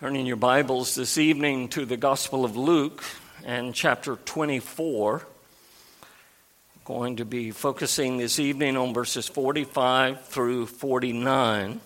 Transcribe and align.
Turning 0.00 0.24
your 0.24 0.36
Bibles 0.36 0.94
this 0.94 1.18
evening 1.18 1.68
to 1.68 1.84
the 1.84 1.98
Gospel 1.98 2.46
of 2.46 2.56
Luke 2.56 3.04
and 3.44 3.74
chapter 3.74 4.16
24. 4.16 5.26
Going 6.86 7.16
to 7.16 7.26
be 7.26 7.50
focusing 7.50 8.16
this 8.16 8.38
evening 8.38 8.78
on 8.78 8.94
verses 8.94 9.28
45 9.28 10.24
through 10.24 10.68
49. 10.68 11.82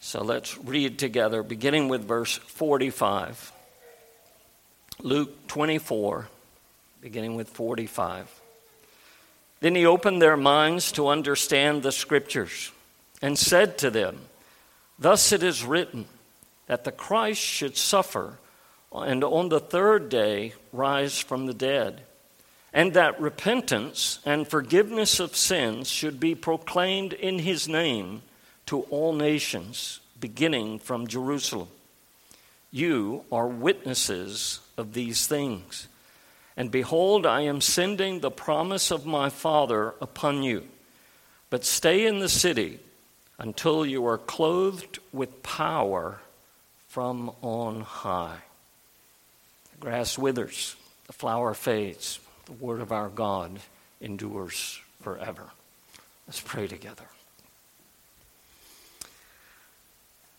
So 0.00 0.22
let's 0.22 0.58
read 0.58 0.98
together, 0.98 1.42
beginning 1.42 1.88
with 1.88 2.04
verse 2.04 2.36
45. 2.36 3.52
Luke 5.00 5.46
24, 5.46 6.28
beginning 7.00 7.36
with 7.36 7.48
45. 7.48 8.42
Then 9.60 9.74
he 9.74 9.86
opened 9.86 10.20
their 10.20 10.36
minds 10.36 10.92
to 10.92 11.08
understand 11.08 11.82
the 11.82 11.90
Scriptures 11.90 12.70
and 13.22 13.38
said 13.38 13.78
to 13.78 13.88
them, 13.88 14.18
Thus 14.98 15.32
it 15.32 15.42
is 15.42 15.64
written 15.64 16.04
that 16.66 16.84
the 16.84 16.92
Christ 16.92 17.40
should 17.40 17.76
suffer 17.76 18.38
and 18.92 19.22
on 19.24 19.48
the 19.48 19.60
third 19.60 20.08
day 20.08 20.54
rise 20.72 21.18
from 21.18 21.46
the 21.46 21.54
dead, 21.54 22.02
and 22.72 22.94
that 22.94 23.20
repentance 23.20 24.20
and 24.24 24.48
forgiveness 24.48 25.20
of 25.20 25.36
sins 25.36 25.88
should 25.88 26.20
be 26.20 26.34
proclaimed 26.34 27.12
in 27.12 27.40
his 27.40 27.68
name 27.68 28.22
to 28.66 28.82
all 28.82 29.12
nations, 29.12 30.00
beginning 30.18 30.78
from 30.78 31.06
Jerusalem. 31.06 31.68
You 32.70 33.24
are 33.30 33.46
witnesses 33.46 34.60
of 34.76 34.92
these 34.92 35.26
things. 35.26 35.88
And 36.56 36.70
behold, 36.70 37.26
I 37.26 37.42
am 37.42 37.60
sending 37.60 38.20
the 38.20 38.30
promise 38.30 38.90
of 38.90 39.06
my 39.06 39.28
Father 39.28 39.94
upon 40.00 40.42
you. 40.42 40.66
But 41.50 41.64
stay 41.64 42.06
in 42.06 42.18
the 42.18 42.28
city 42.28 42.80
until 43.38 43.86
you 43.86 44.06
are 44.06 44.18
clothed 44.18 44.98
with 45.12 45.42
power 45.42 46.20
from 46.96 47.30
on 47.42 47.82
high. 47.82 48.38
The 49.72 49.76
grass 49.80 50.16
withers, 50.16 50.76
the 51.06 51.12
flower 51.12 51.52
fades, 51.52 52.18
the 52.46 52.52
word 52.52 52.80
of 52.80 52.90
our 52.90 53.10
God 53.10 53.60
endures 54.00 54.80
forever. 55.02 55.42
Let's 56.26 56.40
pray 56.40 56.66
together. 56.66 57.04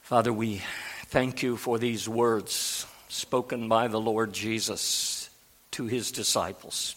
Father, 0.02 0.34
we 0.34 0.64
thank 1.06 1.44
you 1.44 1.58
for 1.58 1.78
these 1.78 2.10
words 2.10 2.88
spoken 3.08 3.70
by 3.70 3.88
the 3.88 4.02
Lord 4.02 4.34
Jesus 4.34 5.30
to 5.74 5.86
his 5.86 6.12
disciples, 6.12 6.96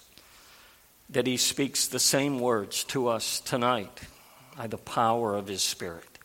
that 1.11 1.27
he 1.27 1.37
speaks 1.37 1.87
the 1.87 2.01
same 2.01 2.41
words 2.41 2.83
to 2.85 3.09
us 3.09 3.41
tonight 3.41 4.01
by 4.57 4.69
the 4.69 4.79
power 4.79 5.37
of 5.37 5.49
his 5.49 5.61
Spirit. 5.61 6.20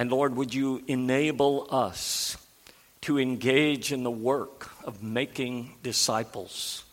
And 0.00 0.10
Lord, 0.10 0.34
would 0.36 0.54
you 0.54 0.82
enable 0.88 1.66
us 1.70 2.38
to 3.02 3.18
engage 3.18 3.92
in 3.92 4.02
the 4.02 4.10
work 4.10 4.70
of 4.82 5.02
making 5.02 5.74
disciples 5.82 6.84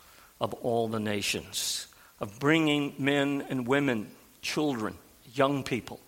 of 0.41 0.53
all 0.55 0.89
the 0.89 0.99
nations, 0.99 1.88
of 2.19 2.38
bringing 2.38 2.94
men 2.99 3.45
and 3.47 3.66
women, 3.66 4.11
children, 4.41 4.95
young 5.33 5.64
people 5.64 6.02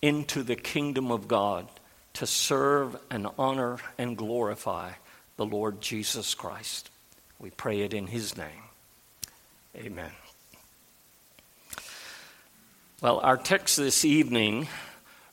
into 0.00 0.44
the 0.44 0.54
kingdom 0.54 1.10
of 1.10 1.26
God 1.26 1.66
to 2.12 2.28
serve 2.28 2.96
and 3.10 3.26
honor 3.36 3.78
and 3.98 4.16
glorify 4.16 4.92
the 5.38 5.46
Lord 5.46 5.80
Jesus 5.80 6.32
Christ. 6.36 6.90
We 7.40 7.50
pray 7.50 7.80
it 7.80 7.92
in 7.92 8.06
his 8.06 8.36
name. 8.36 8.62
Amen. 9.74 10.12
Well, 13.02 13.18
our 13.18 13.36
text 13.36 13.78
this 13.78 14.04
evening 14.04 14.68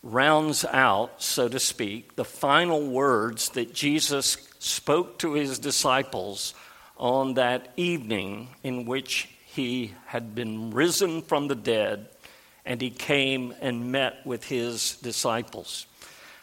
rounds 0.04 0.66
out, 0.66 1.22
so 1.22 1.48
to 1.48 1.60
speak, 1.60 2.16
the 2.16 2.26
final 2.26 2.86
words 2.86 3.50
that 3.50 3.74
Jesus 3.74 4.38
spoke 4.60 5.18
to 5.20 5.34
his 5.34 5.60
disciples 5.60 6.54
on 6.98 7.36
that 7.36 7.70
evening 7.78 8.50
in 8.64 8.86
which 8.86 9.30
he 9.46 9.94
had 10.06 10.36
been 10.36 10.72
risen 10.72 11.22
from 11.22 11.48
the 11.48 11.56
dead 11.56 12.10
and 12.66 12.82
he 12.82 12.90
came 12.90 13.54
and 13.62 13.92
met 13.92 14.26
with 14.26 14.46
his 14.46 14.98
disciples. 14.98 15.86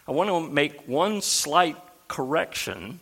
I 0.09 0.13
want 0.13 0.29
to 0.31 0.53
make 0.53 0.87
one 0.89 1.23
slight 1.23 1.77
correction 2.09 3.01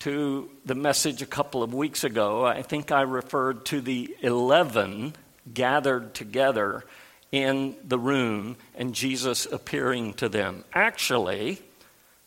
to 0.00 0.50
the 0.64 0.74
message 0.74 1.22
a 1.22 1.26
couple 1.26 1.62
of 1.62 1.74
weeks 1.74 2.04
ago. 2.04 2.44
I 2.44 2.62
think 2.62 2.92
I 2.92 3.02
referred 3.02 3.64
to 3.66 3.80
the 3.80 4.14
11 4.20 5.14
gathered 5.52 6.14
together 6.14 6.84
in 7.32 7.76
the 7.84 7.98
room 7.98 8.56
and 8.74 8.94
Jesus 8.94 9.46
appearing 9.46 10.14
to 10.14 10.28
them. 10.28 10.64
Actually, 10.72 11.60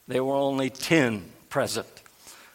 there 0.07 0.23
were 0.23 0.35
only 0.35 0.69
10 0.69 1.31
present. 1.49 1.87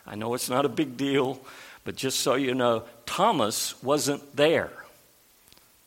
I 0.06 0.14
know 0.14 0.34
it's 0.34 0.50
not 0.50 0.64
a 0.64 0.70
big 0.70 0.96
deal, 0.96 1.40
but 1.84 1.96
just 1.96 2.20
so 2.20 2.34
you 2.34 2.54
know, 2.54 2.84
Thomas 3.06 3.80
wasn't 3.82 4.36
there. 4.36 4.72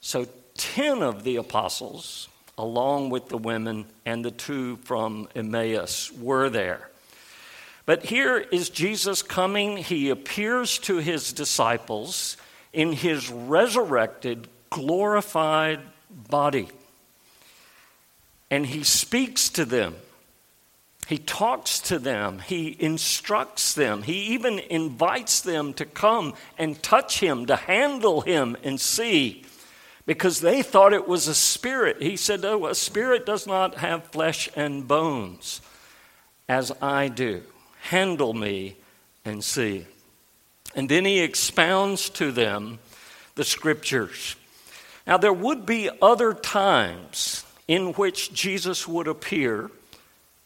So 0.01 0.27
10 0.57 1.01
of 1.01 1.23
the 1.23 1.37
apostles, 1.37 2.27
along 2.57 3.09
with 3.09 3.29
the 3.29 3.37
women 3.37 3.85
and 4.05 4.23
the 4.23 4.31
two 4.31 4.77
from 4.77 5.27
Emmaus, 5.35 6.11
were 6.11 6.49
there. 6.49 6.89
But 7.85 8.05
here 8.05 8.37
is 8.37 8.69
Jesus 8.69 9.21
coming. 9.21 9.77
He 9.77 10.09
appears 10.09 10.79
to 10.79 10.97
his 10.97 11.33
disciples 11.33 12.37
in 12.73 12.91
his 12.91 13.29
resurrected, 13.29 14.47
glorified 14.69 15.79
body. 16.15 16.69
And 18.49 18.65
he 18.65 18.83
speaks 18.83 19.49
to 19.49 19.65
them. 19.65 19.95
He 21.07 21.17
talks 21.19 21.79
to 21.81 21.99
them. 21.99 22.39
He 22.39 22.75
instructs 22.79 23.73
them. 23.73 24.01
He 24.01 24.33
even 24.33 24.57
invites 24.57 25.41
them 25.41 25.73
to 25.75 25.85
come 25.85 26.33
and 26.57 26.81
touch 26.81 27.19
him, 27.19 27.45
to 27.45 27.55
handle 27.55 28.21
him 28.21 28.57
and 28.63 28.79
see, 28.79 29.43
because 30.07 30.41
they 30.41 30.63
thought 30.63 30.93
it 30.93 31.07
was 31.07 31.27
a 31.27 31.35
spirit. 31.35 32.01
He 32.01 32.17
said, 32.17 32.43
Oh, 32.43 32.65
a 32.65 32.73
spirit 32.73 33.25
does 33.25 33.45
not 33.45 33.75
have 33.75 34.05
flesh 34.05 34.49
and 34.55 34.87
bones, 34.87 35.61
as 36.49 36.71
I 36.81 37.07
do. 37.07 37.43
Handle 37.81 38.33
me 38.33 38.77
and 39.23 39.43
see. 39.43 39.85
And 40.75 40.89
then 40.89 41.05
he 41.05 41.19
expounds 41.19 42.09
to 42.11 42.31
them 42.31 42.79
the 43.35 43.43
scriptures. 43.43 44.35
Now, 45.07 45.17
there 45.17 45.33
would 45.33 45.65
be 45.65 45.89
other 46.01 46.33
times 46.33 47.43
in 47.67 47.93
which 47.93 48.33
Jesus 48.33 48.87
would 48.87 49.07
appear 49.07 49.69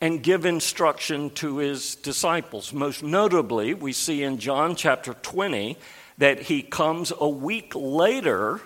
and 0.01 0.23
give 0.23 0.45
instruction 0.45 1.29
to 1.31 1.57
his 1.57 1.95
disciples. 1.95 2.73
Most 2.73 3.03
notably, 3.03 3.73
we 3.73 3.91
see 3.93 4.23
in 4.23 4.37
John 4.37 4.75
chapter 4.75 5.13
20 5.13 5.77
that 6.17 6.41
he 6.43 6.61
comes 6.61 7.11
a 7.17 7.27
week 7.27 7.73
later 7.75 8.61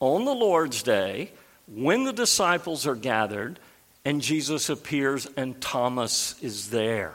on 0.00 0.24
the 0.24 0.34
Lord's 0.34 0.82
Day 0.82 1.32
when 1.66 2.04
the 2.04 2.12
disciples 2.12 2.86
are 2.86 2.94
gathered 2.94 3.58
and 4.04 4.20
Jesus 4.20 4.68
appears 4.68 5.26
and 5.36 5.60
Thomas 5.60 6.42
is 6.42 6.70
there. 6.70 7.14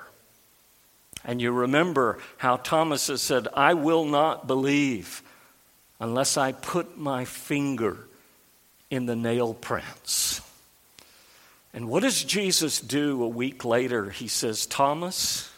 And 1.23 1.41
you 1.41 1.51
remember 1.51 2.17
how 2.37 2.57
Thomas 2.57 3.07
has 3.07 3.21
said, 3.21 3.47
I 3.53 3.73
will 3.73 4.05
not 4.05 4.47
believe 4.47 5.21
unless 5.99 6.37
I 6.37 6.51
put 6.51 6.97
my 6.97 7.25
finger 7.25 7.97
in 8.89 9.05
the 9.05 9.15
nail 9.15 9.53
prints. 9.53 10.41
And 11.73 11.87
what 11.87 12.03
does 12.03 12.23
Jesus 12.23 12.79
do 12.79 13.23
a 13.23 13.27
week 13.27 13.63
later? 13.63 14.09
He 14.09 14.27
says, 14.27 14.65
Thomas, 14.65 15.51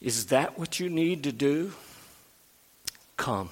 is 0.00 0.26
that 0.26 0.58
what 0.58 0.80
you 0.80 0.88
need 0.88 1.24
to 1.24 1.32
do? 1.32 1.72
Come, 3.16 3.50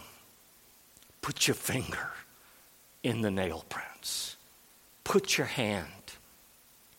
put 1.21 1.47
your 1.47 1.55
finger 1.55 2.11
in 3.03 3.21
the 3.21 3.31
nail 3.31 3.65
prints, 3.69 4.37
put 5.05 5.39
your 5.39 5.47
hand 5.47 5.87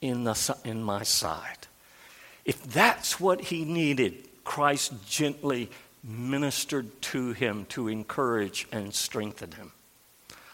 in, 0.02 0.24
the, 0.24 0.58
in 0.64 0.84
my 0.84 1.04
side. 1.04 1.68
If 2.46 2.64
that's 2.64 3.20
what 3.20 3.42
he 3.42 3.66
needed, 3.66 4.28
Christ 4.44 4.94
gently 5.08 5.70
ministered 6.04 7.02
to 7.02 7.34
him 7.34 7.66
to 7.70 7.88
encourage 7.88 8.68
and 8.72 8.94
strengthen 8.94 9.52
him. 9.52 9.72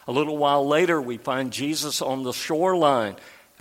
A 0.08 0.12
little 0.12 0.36
while 0.36 0.66
later, 0.66 1.00
we 1.00 1.16
find 1.16 1.52
Jesus 1.52 2.00
on 2.00 2.22
the 2.22 2.32
shoreline 2.32 3.16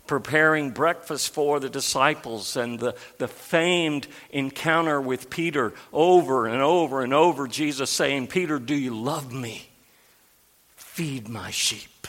preparing 0.07 0.69
breakfast 0.69 1.33
for 1.33 1.59
the 1.59 1.69
disciples 1.69 2.55
and 2.55 2.79
the, 2.79 2.95
the 3.17 3.27
famed 3.27 4.07
encounter 4.29 5.01
with 5.01 5.29
Peter 5.29 5.73
over 5.91 6.45
and 6.45 6.61
over 6.61 7.01
and 7.01 7.13
over. 7.13 7.47
Jesus 7.47 7.89
saying, 7.89 8.27
Peter, 8.27 8.59
do 8.59 8.75
you 8.75 8.95
love 8.95 9.33
me? 9.33 9.69
Feed 10.75 11.27
my 11.27 11.49
sheep. 11.49 12.07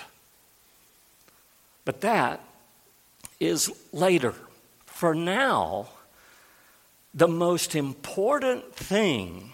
But 1.84 2.02
that 2.02 2.40
is 3.40 3.70
later. 3.92 4.34
For 4.84 5.14
now, 5.14 5.88
the 7.14 7.28
most 7.28 7.74
important 7.74 8.74
thing 8.74 9.52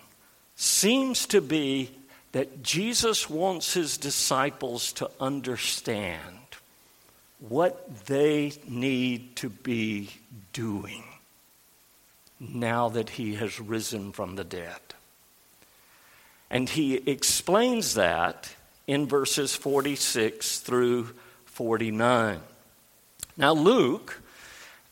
seems 0.56 1.26
to 1.26 1.40
be 1.40 1.90
that 2.32 2.62
Jesus 2.62 3.28
wants 3.28 3.74
his 3.74 3.98
disciples 3.98 4.92
to 4.94 5.10
understand 5.20 6.38
what 7.40 8.06
they 8.06 8.52
need 8.68 9.36
to 9.36 9.48
be 9.50 10.10
doing. 10.52 11.04
now 12.42 12.88
that 12.88 13.10
he 13.10 13.34
has 13.36 13.60
risen 13.60 14.12
from 14.12 14.36
the 14.36 14.44
dead. 14.44 14.80
And 16.50 16.68
he 16.68 16.96
explains 17.08 17.94
that 17.94 18.54
in 18.86 19.06
verses 19.06 19.54
46 19.54 20.58
through 20.58 21.14
49. 21.46 22.40
Now, 23.36 23.52
Luke, 23.52 24.20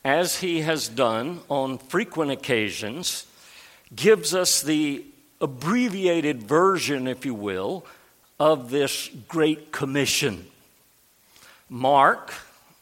as 0.03 0.39
he 0.39 0.61
has 0.61 0.87
done 0.87 1.41
on 1.49 1.77
frequent 1.77 2.31
occasions, 2.31 3.27
gives 3.93 4.33
us 4.33 4.61
the 4.61 5.05
abbreviated 5.41 6.43
version, 6.43 7.07
if 7.07 7.25
you 7.25 7.33
will, 7.33 7.85
of 8.39 8.69
this 8.69 9.09
Great 9.27 9.71
Commission. 9.71 10.45
Mark 11.69 12.33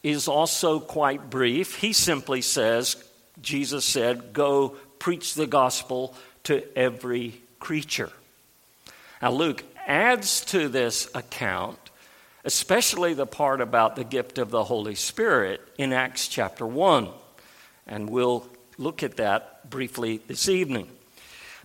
is 0.03 0.27
also 0.27 0.79
quite 0.79 1.29
brief. 1.29 1.75
He 1.75 1.93
simply 1.93 2.41
says, 2.41 2.95
Jesus 3.41 3.85
said, 3.85 4.33
Go 4.33 4.75
preach 4.99 5.33
the 5.33 5.47
gospel 5.47 6.15
to 6.43 6.63
every 6.77 7.41
creature. 7.59 8.11
Now, 9.21 9.31
Luke 9.31 9.63
adds 9.85 10.41
to 10.45 10.69
this 10.69 11.09
account, 11.13 11.77
especially 12.45 13.13
the 13.13 13.25
part 13.25 13.59
about 13.59 13.95
the 13.95 14.03
gift 14.03 14.37
of 14.37 14.49
the 14.49 14.63
Holy 14.63 14.95
Spirit 14.95 15.61
in 15.77 15.91
Acts 15.93 16.27
chapter 16.27 16.65
1. 16.65 17.09
And 17.85 18.09
we'll 18.09 18.47
look 18.77 19.03
at 19.03 19.17
that 19.17 19.69
briefly 19.69 20.21
this 20.27 20.47
evening. 20.47 20.87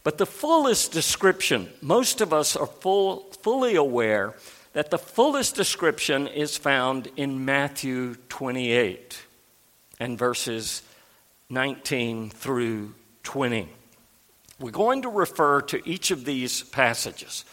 But 0.05 0.19
the 0.19 0.27
fullest 0.27 0.93
description, 0.93 1.71
most 1.81 2.21
of 2.21 2.33
us 2.33 2.57
are 2.57 2.67
full, 2.67 3.21
fully 3.43 3.75
aware 3.75 4.35
that 4.75 4.91
the 4.91 4.99
fullest 4.99 5.57
description 5.57 6.27
is 6.29 6.59
found 6.59 7.09
in 7.17 7.45
Matthew 7.45 8.17
28 8.29 9.23
and 9.99 10.19
verses 10.19 10.83
19 11.49 12.31
through 12.31 12.95
20. 13.23 13.69
We're 14.61 14.71
going 14.71 15.03
to 15.03 15.09
refer 15.09 15.63
to 15.63 15.89
each 15.89 16.11
of 16.11 16.25
these 16.25 16.63
passages, 16.63 17.45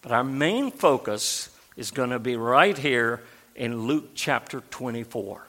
but 0.00 0.10
our 0.10 0.24
main 0.24 0.70
focus 0.70 1.50
is 1.76 1.90
going 1.90 2.10
to 2.10 2.18
be 2.18 2.36
right 2.36 2.76
here 2.76 3.20
in 3.54 3.86
Luke 3.86 4.10
chapter 4.14 4.62
24. 4.70 5.46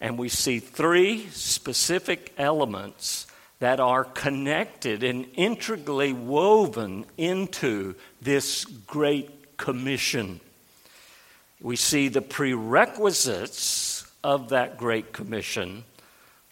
And 0.00 0.18
we 0.18 0.28
see 0.28 0.60
three 0.60 1.26
specific 1.30 2.32
elements 2.38 3.26
that 3.60 3.80
are 3.80 4.04
connected 4.04 5.02
and 5.02 5.26
integrally 5.34 6.12
woven 6.12 7.04
into 7.16 7.94
this 8.22 8.64
great 8.64 9.56
commission. 9.56 10.40
We 11.60 11.76
see 11.76 12.08
the 12.08 12.22
prerequisites 12.22 14.06
of 14.22 14.50
that 14.50 14.78
great 14.78 15.12
commission, 15.12 15.84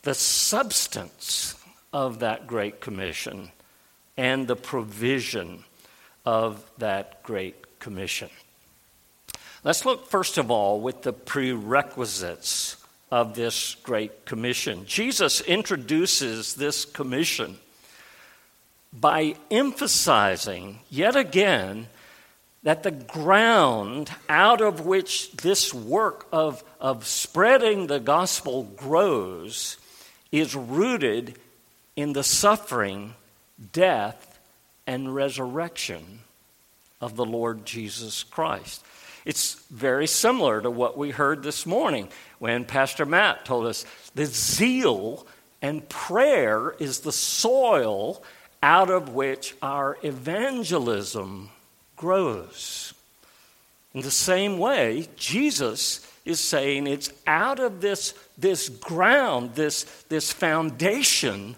the 0.03 0.15
substance 0.15 1.55
of 1.93 2.21
that 2.21 2.47
great 2.47 2.81
commission, 2.81 3.51
and 4.17 4.49
the 4.49 4.57
provision 4.57 5.65
of 6.25 6.69
that 6.79 7.23
great 7.23 7.79
commission. 7.79 8.31
Let's 9.63 9.85
look 9.85 10.09
first 10.09 10.39
of 10.39 10.51
all 10.51 10.81
with 10.81 11.03
the 11.03 11.13
prerequisites 11.13 12.77
of 13.11 13.35
this 13.35 13.77
Great 13.83 14.25
Commission. 14.25 14.85
Jesus 14.87 15.41
introduces 15.41 16.55
this 16.55 16.85
commission 16.85 17.59
by 18.93 19.37
emphasizing 19.51 20.81
yet 20.91 21.17
again 21.17 21.87
that 22.63 22.83
the 22.83 22.91
ground 22.91 24.11
out 24.29 24.61
of 24.61 24.87
which 24.87 25.31
this 25.33 25.73
work 25.73 26.27
of, 26.33 26.65
of 26.81 27.07
spreading 27.07 27.87
the 27.87 28.01
gospel 28.01 28.65
grows 28.77 29.77
is 30.33 30.55
rooted 30.57 31.39
in 31.95 32.13
the 32.13 32.25
suffering, 32.25 33.15
death, 33.73 34.39
and 34.87 35.15
resurrection 35.15 36.21
of 37.01 37.17
the 37.17 37.25
Lord 37.25 37.65
Jesus 37.65 38.23
Christ. 38.25 38.85
It's 39.27 39.55
very 39.73 40.07
similar 40.07 40.61
to 40.61 40.71
what 40.71 40.97
we 40.97 41.11
heard 41.11 41.43
this 41.43 41.67
morning 41.67 42.09
when 42.39 42.65
Pastor 42.65 43.05
Matt 43.05 43.45
told 43.45 43.67
us 43.67 43.85
the 44.15 44.25
zeal 44.25 45.27
and 45.61 45.87
prayer 45.89 46.77
is 46.79 47.01
the 47.01 47.11
soil 47.11 48.23
out 48.63 48.89
of 48.89 49.15
which 49.15 49.57
our 49.61 49.99
evangelism 50.05 51.51
grows. 51.97 52.95
In 53.95 54.03
the 54.03 54.13
same 54.13 54.59
way, 54.59 55.09
Jesus 55.17 56.07
is 56.25 56.39
saying 56.39 56.87
it's 56.87 57.13
out 57.27 57.59
of 57.59 57.81
this, 57.81 58.15
this 58.39 58.69
ground, 58.69 59.57
this, 59.57 59.83
this 60.09 60.33
foundation 60.33 61.57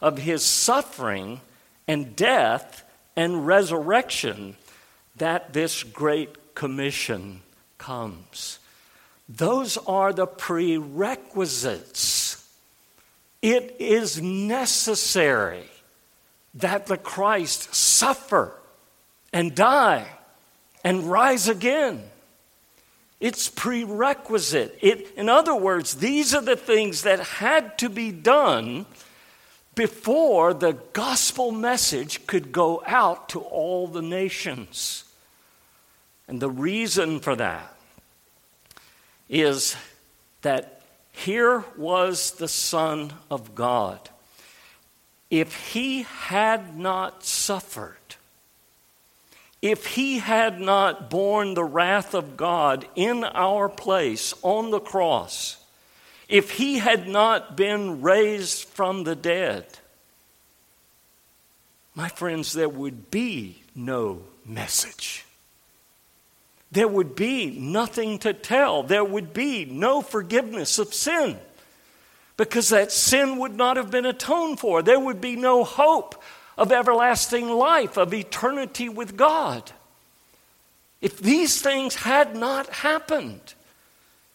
of 0.00 0.18
his 0.18 0.44
suffering 0.44 1.40
and 1.86 2.16
death 2.16 2.82
and 3.14 3.46
resurrection 3.46 4.56
that 5.14 5.52
this 5.52 5.84
great 5.84 6.34
commission 6.54 7.40
comes. 7.78 8.58
Those 9.28 9.76
are 9.78 10.12
the 10.12 10.26
prerequisites. 10.26 12.46
It 13.42 13.76
is 13.78 14.22
necessary 14.22 15.64
that 16.54 16.86
the 16.86 16.96
Christ 16.96 17.74
suffer 17.74 18.52
and 19.32 19.54
die 19.54 20.06
and 20.82 21.10
rise 21.10 21.48
again. 21.48 22.02
It's 23.20 23.48
prerequisite. 23.48 24.78
It, 24.82 25.12
in 25.16 25.28
other 25.28 25.54
words, 25.54 25.96
these 25.96 26.34
are 26.34 26.42
the 26.42 26.56
things 26.56 27.02
that 27.02 27.20
had 27.20 27.78
to 27.78 27.88
be 27.88 28.10
done 28.12 28.86
before 29.74 30.54
the 30.54 30.74
gospel 30.92 31.50
message 31.50 32.26
could 32.26 32.52
go 32.52 32.82
out 32.86 33.28
to 33.30 33.40
all 33.40 33.88
the 33.88 34.02
nations. 34.02 35.04
And 36.26 36.40
the 36.40 36.50
reason 36.50 37.20
for 37.20 37.36
that 37.36 37.74
is 39.28 39.76
that 40.42 40.82
here 41.12 41.64
was 41.76 42.32
the 42.32 42.48
Son 42.48 43.12
of 43.30 43.54
God. 43.54 44.10
If 45.30 45.72
he 45.72 46.02
had 46.02 46.76
not 46.76 47.24
suffered, 47.24 47.96
if 49.62 49.86
he 49.86 50.18
had 50.18 50.60
not 50.60 51.08
borne 51.08 51.54
the 51.54 51.64
wrath 51.64 52.14
of 52.14 52.36
God 52.36 52.86
in 52.94 53.24
our 53.24 53.68
place 53.68 54.34
on 54.42 54.70
the 54.70 54.80
cross, 54.80 55.56
if 56.28 56.52
he 56.52 56.78
had 56.78 57.08
not 57.08 57.56
been 57.56 58.02
raised 58.02 58.64
from 58.64 59.04
the 59.04 59.16
dead, 59.16 59.66
my 61.94 62.08
friends, 62.08 62.52
there 62.52 62.68
would 62.68 63.10
be 63.10 63.62
no 63.74 64.22
message 64.44 65.23
there 66.74 66.88
would 66.88 67.14
be 67.14 67.50
nothing 67.58 68.18
to 68.18 68.32
tell. 68.32 68.82
There 68.82 69.04
would 69.04 69.32
be 69.32 69.64
no 69.64 70.02
forgiveness 70.02 70.78
of 70.78 70.92
sin 70.92 71.38
because 72.36 72.70
that 72.70 72.90
sin 72.90 73.38
would 73.38 73.54
not 73.54 73.76
have 73.76 73.90
been 73.90 74.04
atoned 74.04 74.58
for. 74.58 74.82
There 74.82 74.98
would 74.98 75.20
be 75.20 75.36
no 75.36 75.62
hope 75.62 76.20
of 76.58 76.72
everlasting 76.72 77.48
life, 77.48 77.96
of 77.96 78.12
eternity 78.12 78.88
with 78.88 79.16
God. 79.16 79.70
If 81.00 81.18
these 81.18 81.62
things 81.62 81.94
had 81.94 82.34
not 82.34 82.68
happened, 82.68 83.54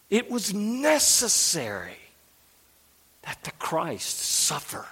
it 0.08 0.30
was 0.30 0.54
necessary 0.54 1.98
that 3.22 3.44
the 3.44 3.52
Christ 3.52 4.18
suffer, 4.18 4.86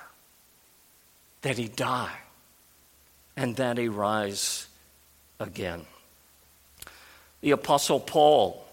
that 1.42 1.56
he 1.56 1.68
die, 1.68 2.18
and 3.36 3.56
that 3.56 3.78
he 3.78 3.88
rise 3.88 4.66
again. 5.40 5.86
The 7.40 7.52
Apostle 7.52 8.00
Paul 8.00 8.64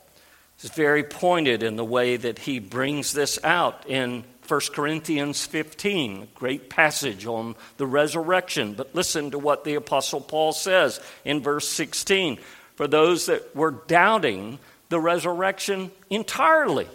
is 0.62 0.70
very 0.72 1.04
pointed 1.04 1.64
in 1.64 1.76
the 1.76 1.86
way 1.86 2.18
that 2.18 2.40
he 2.40 2.60
brings 2.60 3.14
this 3.14 3.38
out 3.44 3.88
in 3.88 4.24
1 4.48 4.60
Corinthians 4.74 5.46
15, 5.46 6.24
a 6.24 6.40
great 6.40 6.70
passage 6.70 7.26
on 7.26 7.56
the 7.78 7.86
resurrection. 7.86 8.74
But 8.74 8.94
listen 8.96 9.32
to 9.32 9.40
what 9.40 9.64
the 9.64 9.76
Apostle 9.76 10.22
Paul 10.22 10.54
says 10.54 11.00
in 11.24 11.42
verse 11.42 11.68
16 11.68 12.38
for 12.76 12.88
those 12.88 13.26
that 13.28 13.56
were 13.56 13.72
doubting 13.72 14.60
the 14.90 15.00
resurrection 15.00 15.92
entirely. 16.10 16.88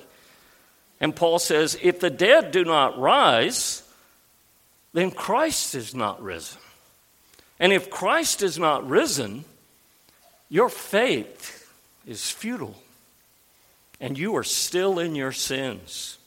And 1.01 1.17
Paul 1.17 1.39
says, 1.39 1.79
if 1.83 1.99
the 1.99 2.11
dead 2.11 2.53
do 2.53 2.65
not 2.65 2.99
rise, 2.99 3.83
then 4.93 5.11
Christ 5.11 5.75
is 5.75 5.95
not 5.95 6.23
risen. 6.23 6.59
And 7.59 7.73
if 7.73 7.91
Christ 7.91 8.43
is 8.43 8.59
not 8.59 8.89
risen, 8.89 9.45
your 10.49 10.69
faith 10.69 11.60
is 12.07 12.31
futile, 12.31 12.77
and 14.01 14.19
you 14.19 14.37
are 14.37 14.45
still 14.45 14.99
in 14.99 15.15
your 15.15 15.33
sins. 15.33 16.19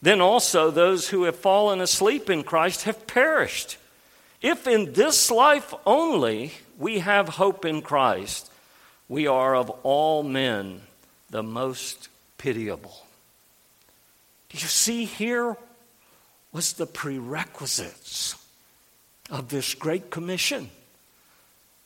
Then 0.00 0.20
also, 0.20 0.70
those 0.70 1.08
who 1.08 1.24
have 1.24 1.36
fallen 1.36 1.80
asleep 1.80 2.30
in 2.30 2.44
Christ 2.44 2.84
have 2.84 3.06
perished. 3.06 3.76
If 4.40 4.66
in 4.66 4.92
this 4.92 5.30
life 5.30 5.74
only 5.84 6.52
we 6.78 7.00
have 7.00 7.28
hope 7.28 7.64
in 7.64 7.82
Christ, 7.82 8.50
we 9.08 9.26
are 9.26 9.56
of 9.56 9.70
all 9.82 10.22
men 10.22 10.82
the 11.30 11.42
most 11.42 12.08
pitiable. 12.36 13.04
Do 14.50 14.58
you 14.58 14.68
see 14.68 15.04
here 15.04 15.56
was 16.52 16.74
the 16.74 16.86
prerequisites 16.86 18.36
of 19.30 19.48
this 19.48 19.74
great 19.74 20.10
commission. 20.10 20.70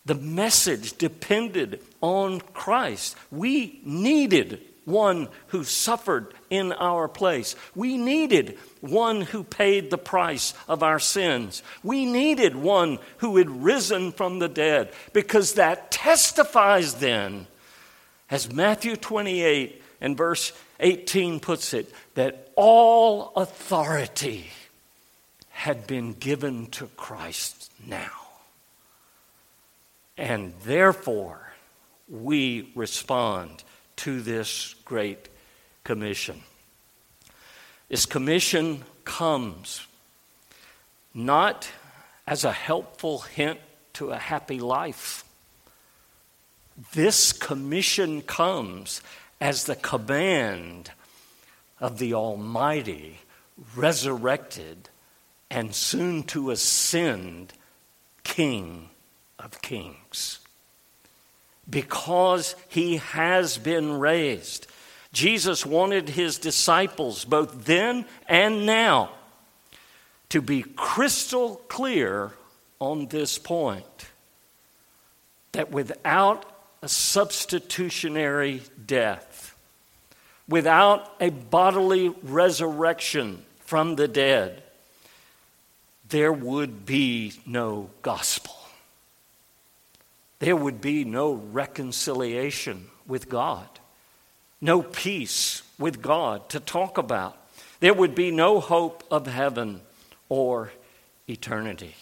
The 0.05 0.15
message 0.15 0.99
depended 0.99 1.81
on 2.01 2.41
Christ. 2.41 3.17
We 3.31 3.81
needed 3.85 4.61
one 4.85 5.29
who 5.49 5.63
suffered 5.63 6.35
in 6.51 6.73
our 6.73 7.07
place. 7.07 7.55
We 7.75 7.97
needed 7.97 8.59
one 8.81 9.21
who 9.21 9.45
paid 9.45 9.91
the 9.91 9.99
price 9.99 10.55
of 10.69 10.83
our 10.83 10.99
sins. 10.99 11.63
We 11.85 12.05
needed 12.05 12.57
one 12.57 12.99
who 13.19 13.37
had 13.37 13.49
risen 13.49 14.11
from 14.13 14.39
the 14.39 14.49
dead 14.49 14.93
because 15.13 15.55
that 15.55 15.93
testifies 15.93 16.95
then, 16.95 17.47
as 18.29 18.53
Matthew 18.53 18.97
28 18.97 19.83
and 20.01 20.17
verse 20.17 20.53
18 20.81 21.39
puts 21.39 21.75
it, 21.75 21.93
that 22.15 22.51
all 22.57 23.33
authority 23.37 24.51
had 25.51 25.87
been 25.87 26.13
given 26.13 26.67
to 26.67 26.87
Christ 26.97 27.71
now. 27.87 28.22
And 30.17 30.55
therefore, 30.65 31.53
we 32.09 32.71
respond 32.75 33.65
to 33.97 34.21
this 34.21 34.75
great 34.85 35.29
commission. 35.85 36.43
This 37.89 38.07
commission 38.07 38.85
comes 39.05 39.87
not 41.15 41.69
as 42.27 42.45
a 42.45 42.53
helpful 42.53 43.21
hint 43.21 43.61
to 43.95 44.11
a 44.11 44.19
happy 44.19 44.59
life. 44.59 45.25
This 46.93 47.33
commission 47.33 48.23
comes 48.23 49.03
as 49.41 49.65
the 49.65 49.77
command 49.77 50.91
of 51.81 51.99
the 51.99 52.15
Almighty, 52.15 53.19
resurrected, 53.77 54.89
and 55.51 55.75
soon 55.75 56.23
to 56.23 56.51
ascend 56.51 57.53
King 58.25 58.89
of 59.45 59.63
Kings. 59.63 60.41
Because 61.69 62.55
he 62.69 62.97
has 62.97 63.59
been 63.59 63.99
raised. 63.99 64.67
Jesus 65.13 65.67
wanted 65.67 66.09
his 66.09 66.39
disciples, 66.39 67.25
both 67.25 67.65
then 67.65 68.07
and 68.29 68.67
now, 68.67 69.11
to 70.31 70.41
be 70.41 70.63
crystal 70.63 71.57
clear 71.69 72.33
on 72.81 73.07
this 73.09 73.39
point 73.39 73.85
that 75.53 75.71
without 75.71 76.47
a 76.83 76.89
substitutionary 76.89 78.63
death, 78.87 79.55
without 80.49 81.15
a 81.21 81.31
bodily 81.31 82.09
resurrection 82.23 83.45
from 83.61 83.97
the 83.97 84.09
dead, 84.09 84.63
there 86.09 86.33
would 86.33 86.85
be 86.85 87.33
no 87.47 87.91
gospel. 88.03 88.62
There 90.43 90.57
would 90.57 90.81
be 90.81 91.05
no 91.05 91.35
reconciliation 91.35 92.87
with 93.07 93.29
God, 93.29 93.69
no 94.61 94.83
peace 94.83 95.63
with 95.79 96.03
God 96.03 96.49
to 96.49 96.59
talk 96.59 96.99
about. 96.99 97.37
There 97.79 97.95
would 97.95 98.17
be 98.17 98.33
no 98.33 98.59
hope 98.59 99.05
of 99.09 99.29
heaven 99.29 99.83
or 100.29 100.73
eternity. 101.29 101.95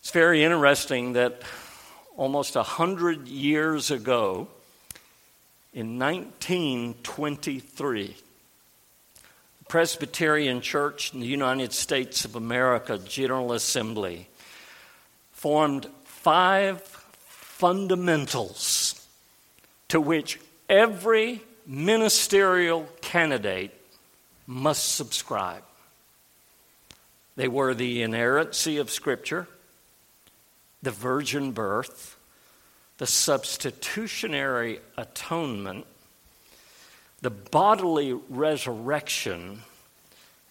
It's 0.00 0.10
very 0.10 0.44
interesting 0.44 1.14
that 1.14 1.40
almost 2.18 2.54
a 2.54 2.62
hundred 2.62 3.28
years 3.28 3.90
ago, 3.90 4.48
in 5.72 5.98
1923, 5.98 8.06
the 8.08 8.14
Presbyterian 9.68 10.60
Church 10.60 11.14
in 11.14 11.20
the 11.20 11.26
United 11.26 11.72
States 11.72 12.26
of 12.26 12.36
America 12.36 12.98
General 12.98 13.54
Assembly 13.54 14.28
formed 15.32 15.86
five 16.24 16.80
fundamentals 16.80 19.06
to 19.88 20.00
which 20.00 20.40
every 20.70 21.42
ministerial 21.66 22.88
candidate 23.02 23.78
must 24.46 24.94
subscribe. 24.94 25.62
They 27.36 27.46
were 27.46 27.74
the 27.74 28.02
inerrancy 28.02 28.78
of 28.78 28.90
Scripture, 28.90 29.46
the 30.82 30.90
virgin 30.90 31.52
birth, 31.52 32.16
the 32.96 33.06
substitutionary 33.06 34.80
atonement, 34.96 35.84
the 37.20 37.28
bodily 37.28 38.14
resurrection 38.30 39.60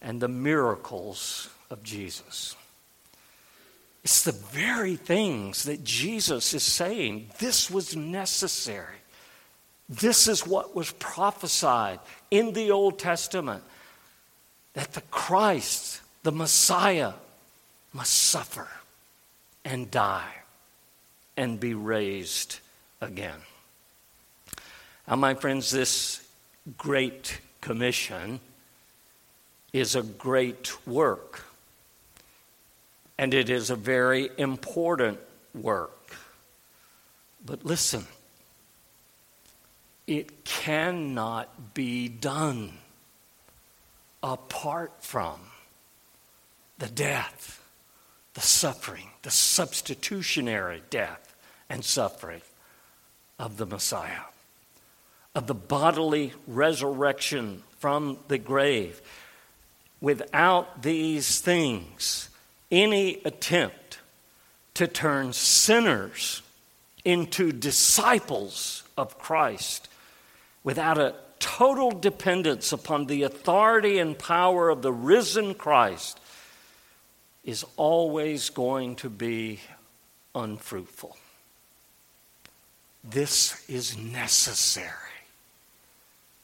and 0.04 0.22
the 0.22 0.28
miracles 0.28 1.50
of 1.72 1.82
Jesus. 1.82 2.56
It's 4.04 4.24
the 4.24 4.32
very 4.32 4.96
things 4.96 5.64
that 5.64 5.84
Jesus 5.84 6.54
is 6.54 6.64
saying. 6.64 7.30
This 7.40 7.72
was 7.72 7.96
necessary. 7.96 8.98
This 9.88 10.28
is 10.28 10.46
what 10.46 10.76
was 10.76 10.92
prophesied 10.94 12.00
in 12.30 12.54
the 12.54 12.72
Old 12.72 13.00
Testament 13.00 13.64
that 14.74 14.94
the 14.94 15.02
Christ, 15.12 16.02
the 16.24 16.32
Messiah, 16.32 17.14
must 17.94 18.14
suffer 18.14 18.68
and 19.64 19.90
die 19.92 20.34
and 21.38 21.60
be 21.60 21.74
raised 21.74 22.60
again. 23.02 23.40
Now, 25.08 25.16
my 25.16 25.34
friends, 25.36 25.70
this 25.70 26.26
Great 26.78 27.40
Commission 27.62 28.40
is 29.74 29.96
a 29.96 30.04
great 30.04 30.88
work, 30.88 31.44
and 33.18 33.34
it 33.34 33.50
is 33.50 33.70
a 33.70 33.76
very 33.76 34.30
important 34.38 35.20
work. 35.54 36.16
But 37.46 37.66
listen, 37.66 38.06
it 40.08 40.44
cannot 40.46 41.74
be 41.74 42.08
done 42.08 42.74
apart 44.22 44.94
from 45.00 45.40
the 46.78 46.88
death, 46.88 47.62
the 48.34 48.42
suffering, 48.42 49.10
the 49.22 49.32
substitutionary 49.32 50.82
death 50.90 51.36
and 51.70 51.84
suffering 51.84 52.42
of 53.38 53.58
the 53.58 53.66
Messiah 53.66 54.22
of 55.36 55.48
the 55.48 55.56
bodily 55.56 56.34
resurrection 56.48 57.64
from 57.80 58.18
the 58.28 58.38
grave. 58.38 59.02
Without 60.00 60.84
these 60.84 61.40
things, 61.40 62.30
any 62.74 63.22
attempt 63.24 64.00
to 64.74 64.88
turn 64.88 65.32
sinners 65.32 66.42
into 67.06 67.52
disciples 67.52 68.84
of 68.98 69.20
Christ 69.20 69.88
without 70.64 70.98
a 70.98 71.14
total 71.40 71.92
dependence 71.92 72.72
upon 72.72 73.06
the 73.06 73.24
authority 73.24 74.00
and 74.00 74.18
power 74.18 74.70
of 74.70 74.82
the 74.82 74.92
risen 74.92 75.54
Christ 75.54 76.20
is 77.44 77.64
always 77.78 78.50
going 78.50 78.96
to 78.96 79.10
be 79.10 79.60
unfruitful. 80.34 81.16
This 83.04 83.70
is 83.70 83.98
necessary. 83.98 84.88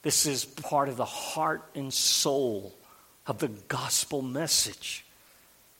This 0.03 0.27
is 0.27 0.45
part 0.45 0.89
of 0.89 0.97
the 0.97 1.05
heart 1.05 1.63
and 1.73 1.91
soul 1.91 2.75
of 3.25 3.39
the 3.39 3.47
gospel 3.47 4.21
message 4.21 5.05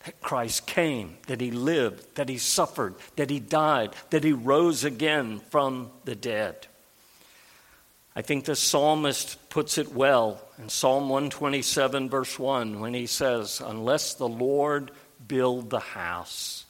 that 0.05 0.21
Christ 0.21 0.65
came, 0.65 1.17
that 1.27 1.41
he 1.41 1.51
lived, 1.51 2.15
that 2.15 2.29
he 2.29 2.37
suffered, 2.37 2.95
that 3.15 3.29
he 3.29 3.39
died, 3.39 3.93
that 4.11 4.23
he 4.23 4.31
rose 4.31 4.83
again 4.83 5.39
from 5.49 5.91
the 6.05 6.15
dead. 6.15 6.67
I 8.15 8.21
think 8.21 8.45
the 8.45 8.55
psalmist 8.55 9.49
puts 9.49 9.77
it 9.77 9.93
well 9.93 10.41
in 10.57 10.69
Psalm 10.69 11.09
127, 11.09 12.09
verse 12.09 12.39
1, 12.39 12.79
when 12.79 12.93
he 12.93 13.05
says, 13.05 13.61
Unless 13.63 14.15
the 14.15 14.27
Lord 14.27 14.91
build 15.27 15.69
the 15.69 15.79
house, 15.79 16.65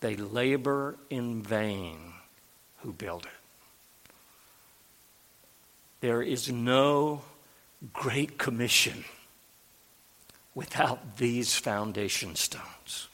they 0.00 0.16
labor 0.16 0.96
in 1.10 1.42
vain 1.42 2.12
who 2.78 2.92
build 2.92 3.24
it. 3.24 4.12
There 6.00 6.22
is 6.22 6.50
no 6.50 7.22
great 7.92 8.38
commission 8.38 9.04
without 10.58 11.18
these 11.18 11.54
foundation 11.54 12.34
stones, 12.34 13.06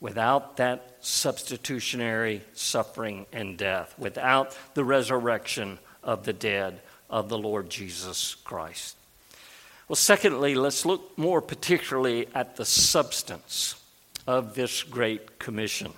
without 0.00 0.58
that 0.58 0.98
substitutionary 1.00 2.42
suffering 2.52 3.24
and 3.32 3.56
death, 3.56 3.94
without 3.98 4.54
the 4.74 4.84
resurrection 4.84 5.78
of 6.02 6.26
the 6.26 6.32
dead 6.34 6.78
of 7.08 7.30
the 7.30 7.38
Lord 7.38 7.70
Jesus 7.70 8.34
Christ. 8.34 8.98
Well, 9.88 9.96
secondly, 9.96 10.54
let's 10.54 10.84
look 10.84 11.16
more 11.16 11.40
particularly 11.40 12.28
at 12.34 12.56
the 12.56 12.66
substance 12.66 13.76
of 14.26 14.54
this 14.54 14.82
great 14.82 15.38
commission. 15.38 15.94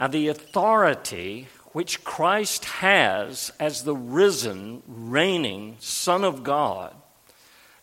Now, 0.00 0.08
the 0.08 0.26
authority 0.26 1.46
which 1.66 2.02
Christ 2.02 2.64
has 2.64 3.52
as 3.60 3.84
the 3.84 3.94
risen, 3.94 4.82
reigning 4.88 5.76
Son 5.78 6.24
of 6.24 6.42
God 6.42 6.96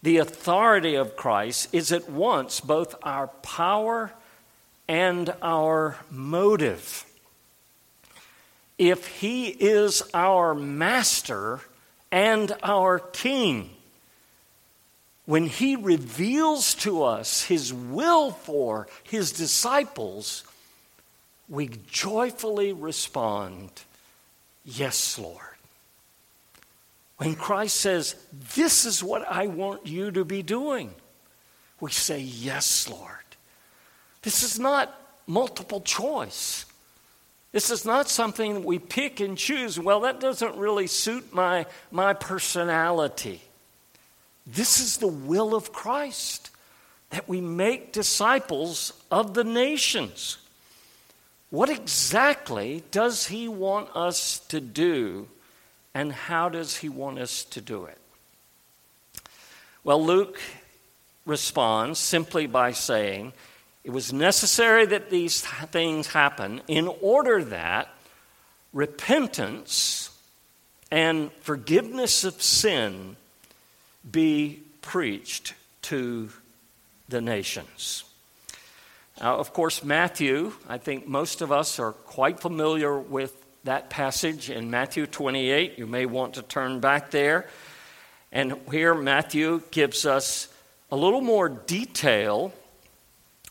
The 0.01 0.18
authority 0.18 0.96
of 0.96 1.15
Christ 1.15 1.70
is 1.74 1.91
at 1.91 2.10
once 2.10 2.62
both 2.62 2.96
our 3.03 3.27
power 3.27 4.13
and 4.88 5.34
our 5.41 5.98
motive. 6.10 7.06
If 8.77 9.08
he 9.08 9.48
is 9.48 10.01
our 10.13 10.56
master 10.56 11.60
and 12.12 12.56
our 12.63 13.00
king, 13.00 13.72
when 15.25 15.46
he 15.46 15.75
reveals 15.75 16.74
to 16.75 17.03
us 17.03 17.44
his 17.44 17.74
will 17.74 18.32
for 18.32 18.88
his 19.03 19.34
disciples, 19.34 20.44
we 21.50 21.70
joyfully 21.91 22.74
respond, 22.74 23.70
Yes, 24.63 25.20
Lord. 25.20 25.49
When 27.19 27.35
Christ 27.35 27.75
says, 27.75 28.15
This 28.55 28.85
is 28.85 29.03
what 29.03 29.29
I 29.29 29.47
want 29.47 29.85
you 29.85 30.09
to 30.11 30.23
be 30.23 30.41
doing, 30.41 30.93
we 31.81 31.91
say, 31.91 32.19
Yes, 32.19 32.89
Lord. 32.89 33.11
This 34.21 34.41
is 34.41 34.57
not 34.57 34.97
multiple 35.27 35.81
choice. 35.81 36.65
This 37.51 37.71
is 37.71 37.83
not 37.83 38.07
something 38.07 38.63
we 38.63 38.79
pick 38.79 39.19
and 39.19 39.38
choose. 39.38 39.77
Well, 39.77 40.01
that 40.01 40.21
doesn't 40.21 40.55
really 40.55 40.88
suit 40.88 41.33
my, 41.33 41.65
my 41.91 42.13
personality. 42.13 43.41
This 44.47 44.79
is 44.79 44.97
the 44.97 45.07
will 45.07 45.53
of 45.53 45.73
Christ 45.73 46.51
that 47.09 47.27
we 47.27 47.41
make 47.41 47.91
disciples 47.91 48.93
of 49.11 49.33
the 49.33 49.43
nations. 49.43 50.38
What 51.49 51.69
exactly 51.69 52.83
does 52.91 53.27
he 53.27 53.49
want 53.49 53.89
us 53.93 54.39
to 54.47 54.61
do, 54.61 55.27
and 55.93 56.12
how 56.12 56.50
does 56.50 56.77
he 56.77 56.89
want 56.89 57.19
us 57.19 57.43
to 57.46 57.62
do 57.62 57.86
it? 57.86 57.98
Well, 59.84 60.03
Luke 60.03 60.39
responds 61.25 62.00
simply 62.00 62.48
by 62.48 62.72
saying, 62.72 63.34
It 63.84 63.91
was 63.91 64.13
necessary 64.13 64.86
that 64.88 65.10
these 65.10 65.41
things 65.41 66.08
happen 66.08 66.62
in 66.67 66.88
order 67.01 67.43
that 67.46 67.89
repentance 68.74 70.10
and 70.91 71.31
forgiveness 71.41 72.24
of 72.24 72.41
sin 72.41 73.15
be 74.10 74.62
preached 74.81 75.53
to 75.84 76.29
the 77.08 77.22
nations. 77.22 78.03
Now, 79.19 79.38
of 79.38 79.53
course, 79.53 79.84
Matthew, 79.84 80.53
I 80.67 80.77
think 80.77 81.08
most 81.08 81.41
of 81.41 81.51
us 81.51 81.79
are 81.79 81.91
quite 81.91 82.39
familiar 82.39 82.98
with 82.98 83.38
that 83.69 83.91
passage 83.91 84.49
in 84.49 84.71
Matthew 84.71 85.05
28. 85.05 85.77
You 85.77 85.85
may 85.85 86.07
want 86.07 86.33
to 86.33 86.41
turn 86.41 86.79
back 86.79 87.11
there. 87.11 87.47
And 88.31 88.55
here, 88.71 88.95
Matthew 88.95 89.61
gives 89.69 90.07
us 90.07 90.47
a 90.89 90.95
little 90.95 91.21
more 91.21 91.49
detail, 91.49 92.51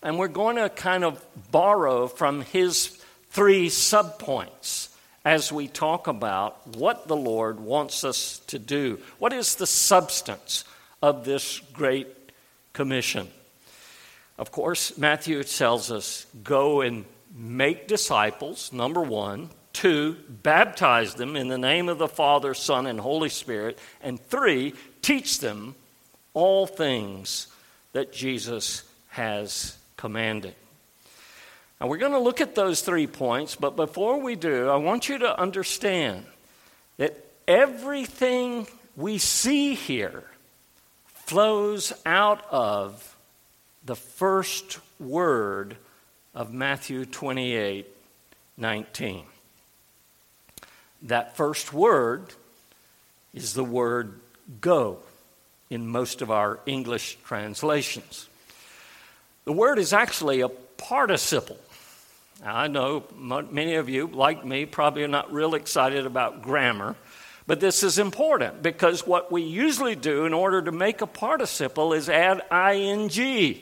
and 0.02 0.18
we're 0.18 0.26
going 0.26 0.56
to 0.56 0.70
kind 0.70 1.04
of 1.04 1.24
borrow 1.52 2.08
from 2.08 2.40
his 2.40 3.00
three 3.30 3.68
subpoints 3.68 4.88
as 5.24 5.52
we 5.52 5.68
talk 5.68 6.08
about 6.08 6.66
what 6.66 7.06
the 7.06 7.16
Lord 7.16 7.60
wants 7.60 8.02
us 8.02 8.40
to 8.48 8.58
do. 8.58 8.98
What 9.20 9.32
is 9.32 9.54
the 9.54 9.68
substance 9.68 10.64
of 11.00 11.26
this 11.26 11.60
great 11.72 12.08
commission? 12.72 13.28
Of 14.36 14.50
course, 14.50 14.98
Matthew 14.98 15.44
tells 15.44 15.92
us 15.92 16.26
go 16.42 16.80
and 16.80 17.04
make 17.32 17.86
disciples, 17.86 18.72
number 18.72 19.00
one. 19.00 19.50
Two, 19.78 20.16
baptize 20.28 21.14
them 21.14 21.36
in 21.36 21.46
the 21.46 21.56
name 21.56 21.88
of 21.88 21.98
the 21.98 22.08
Father, 22.08 22.52
Son, 22.52 22.84
and 22.84 22.98
Holy 22.98 23.28
Spirit. 23.28 23.78
And 24.02 24.20
three, 24.20 24.74
teach 25.02 25.38
them 25.38 25.76
all 26.34 26.66
things 26.66 27.46
that 27.92 28.12
Jesus 28.12 28.82
has 29.10 29.78
commanded. 29.96 30.56
Now, 31.80 31.86
we're 31.86 31.98
going 31.98 32.10
to 32.10 32.18
look 32.18 32.40
at 32.40 32.56
those 32.56 32.80
three 32.80 33.06
points, 33.06 33.54
but 33.54 33.76
before 33.76 34.20
we 34.20 34.34
do, 34.34 34.68
I 34.68 34.74
want 34.74 35.08
you 35.08 35.18
to 35.18 35.40
understand 35.40 36.26
that 36.96 37.16
everything 37.46 38.66
we 38.96 39.18
see 39.18 39.76
here 39.76 40.24
flows 41.04 41.92
out 42.04 42.44
of 42.50 43.16
the 43.84 43.94
first 43.94 44.80
word 44.98 45.76
of 46.34 46.52
Matthew 46.52 47.04
28 47.04 47.86
19. 48.56 49.24
That 51.02 51.36
first 51.36 51.72
word 51.72 52.32
is 53.32 53.54
the 53.54 53.64
word 53.64 54.20
go 54.60 54.98
in 55.70 55.86
most 55.86 56.22
of 56.22 56.30
our 56.30 56.60
English 56.66 57.18
translations. 57.24 58.28
The 59.44 59.52
word 59.52 59.78
is 59.78 59.92
actually 59.92 60.40
a 60.40 60.48
participle. 60.48 61.58
I 62.44 62.68
know 62.68 63.04
many 63.50 63.74
of 63.74 63.88
you, 63.88 64.06
like 64.06 64.44
me, 64.44 64.64
probably 64.66 65.02
are 65.02 65.08
not 65.08 65.32
real 65.32 65.54
excited 65.54 66.06
about 66.06 66.42
grammar, 66.42 66.96
but 67.46 67.60
this 67.60 67.82
is 67.82 67.98
important 67.98 68.62
because 68.62 69.06
what 69.06 69.32
we 69.32 69.42
usually 69.42 69.96
do 69.96 70.24
in 70.26 70.34
order 70.34 70.62
to 70.62 70.70
make 70.70 71.00
a 71.00 71.06
participle 71.06 71.92
is 71.92 72.08
add 72.08 72.42
ing. 72.52 73.58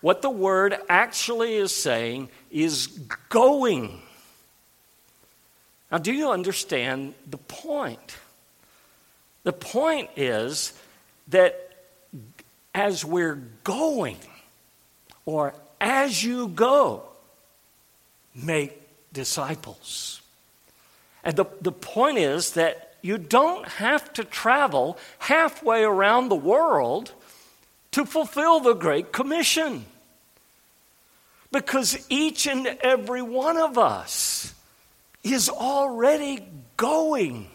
What 0.00 0.22
the 0.22 0.30
word 0.30 0.76
actually 0.88 1.54
is 1.54 1.74
saying 1.74 2.28
is 2.50 2.86
going. 3.28 4.00
Now, 5.90 5.98
do 5.98 6.12
you 6.12 6.30
understand 6.30 7.14
the 7.28 7.36
point? 7.36 8.16
The 9.44 9.52
point 9.52 10.10
is 10.16 10.72
that 11.28 11.62
as 12.74 13.04
we're 13.04 13.40
going, 13.62 14.18
or 15.24 15.54
as 15.80 16.22
you 16.22 16.48
go, 16.48 17.02
make 18.34 18.78
disciples. 19.12 20.20
And 21.22 21.36
the, 21.36 21.46
the 21.60 21.72
point 21.72 22.18
is 22.18 22.52
that 22.52 22.94
you 23.02 23.18
don't 23.18 23.66
have 23.68 24.12
to 24.14 24.24
travel 24.24 24.98
halfway 25.18 25.84
around 25.84 26.28
the 26.28 26.34
world 26.34 27.12
to 27.92 28.04
fulfill 28.04 28.60
the 28.60 28.74
Great 28.74 29.12
Commission. 29.12 29.86
Because 31.52 32.04
each 32.08 32.46
and 32.46 32.66
every 32.66 33.22
one 33.22 33.56
of 33.56 33.78
us 33.78 34.52
is 35.32 35.48
already 35.48 36.46
going. 36.76 37.48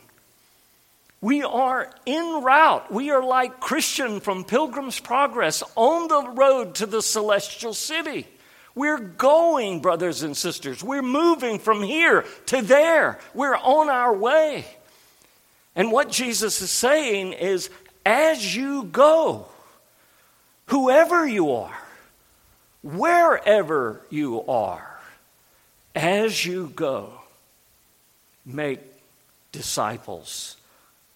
We 1.22 1.44
are 1.44 1.92
en 2.08 2.44
route. 2.44 2.92
We 2.92 3.12
are 3.12 3.24
like 3.24 3.60
Christian 3.60 4.20
from 4.20 4.44
Pilgrim's 4.44 5.00
Progress 5.00 5.62
on 5.76 6.08
the 6.08 6.32
road 6.32 6.76
to 6.76 6.88
the 6.88 7.02
celestial 7.02 7.74
city. 7.74 8.26
We're 8.74 9.00
going, 9.00 9.82
brothers 9.82 10.24
and 10.24 10.36
sisters. 10.36 10.84
We're 10.84 11.02
moving 11.02 11.60
from 11.60 11.84
here 11.84 12.26
to 12.48 12.62
there. 12.62 13.20
We're 13.34 13.58
on 13.58 13.90
our 13.90 14.16
way. 14.16 14.66
And 15.76 15.92
what 15.92 16.10
Jesus 16.10 16.62
is 16.62 16.72
saying 16.72 17.34
is 17.34 17.70
as 18.06 18.56
you 18.56 18.84
go, 18.86 19.48
whoever 20.68 21.28
you 21.28 21.52
are, 21.52 21.78
wherever 22.82 24.02
you 24.10 24.42
are, 24.48 25.00
as 25.96 26.46
you 26.46 26.72
go, 26.76 27.21
make 28.46 28.80
disciples, 29.52 30.58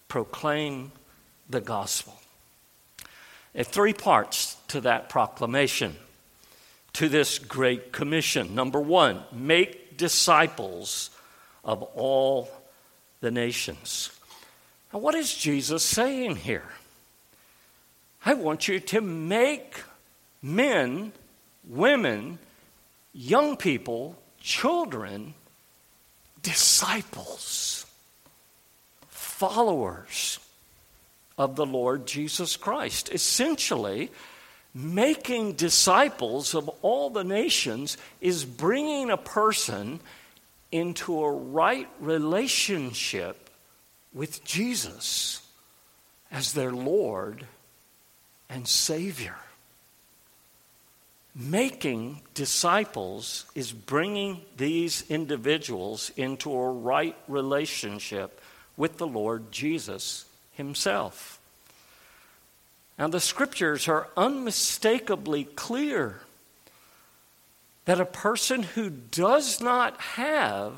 proclaim 0.08 0.92
the 1.48 1.60
gospel. 1.60 2.14
Are 3.56 3.64
three 3.64 3.94
parts 3.94 4.56
to 4.68 4.80
that 4.82 5.08
proclamation 5.08 5.96
to 6.96 7.10
this 7.10 7.38
great 7.38 7.92
commission. 7.92 8.54
Number 8.54 8.80
one, 8.80 9.22
make 9.30 9.98
disciples 9.98 11.10
of 11.62 11.82
all 11.82 12.50
the 13.20 13.30
nations. 13.30 14.10
Now, 14.90 15.00
what 15.00 15.14
is 15.14 15.34
Jesus 15.34 15.82
saying 15.82 16.36
here? 16.36 16.64
I 18.24 18.32
want 18.32 18.66
you 18.66 18.80
to 18.80 19.02
make 19.02 19.82
men, 20.40 21.12
women, 21.68 22.38
young 23.12 23.58
people, 23.58 24.16
children, 24.40 25.34
disciples, 26.46 27.84
followers 29.08 30.38
of 31.36 31.56
the 31.56 31.66
Lord 31.66 32.06
Jesus 32.06 32.56
Christ. 32.56 33.10
Essentially, 33.12 34.12
making 34.72 35.54
disciples 35.54 36.54
of 36.54 36.68
all 36.82 37.10
the 37.10 37.24
nations 37.24 37.96
is 38.20 38.44
bringing 38.44 39.10
a 39.10 39.16
person 39.16 39.98
into 40.70 41.20
a 41.20 41.32
right 41.32 41.88
relationship 41.98 43.50
with 44.14 44.44
Jesus 44.44 45.42
as 46.30 46.52
their 46.52 46.70
Lord 46.70 47.44
and 48.48 48.68
Savior. 48.68 49.34
Making 51.38 52.22
disciples 52.32 53.44
is 53.54 53.70
bringing 53.70 54.40
these 54.56 55.04
individuals 55.10 56.10
into 56.16 56.50
a 56.50 56.70
right 56.70 57.14
relationship 57.28 58.40
with 58.78 58.96
the 58.96 59.06
Lord 59.06 59.52
Jesus 59.52 60.24
Himself. 60.52 61.38
Now, 62.98 63.08
the 63.08 63.20
scriptures 63.20 63.86
are 63.86 64.08
unmistakably 64.16 65.44
clear 65.44 66.22
that 67.84 68.00
a 68.00 68.06
person 68.06 68.62
who 68.62 68.88
does 68.88 69.60
not 69.60 70.00
have 70.00 70.72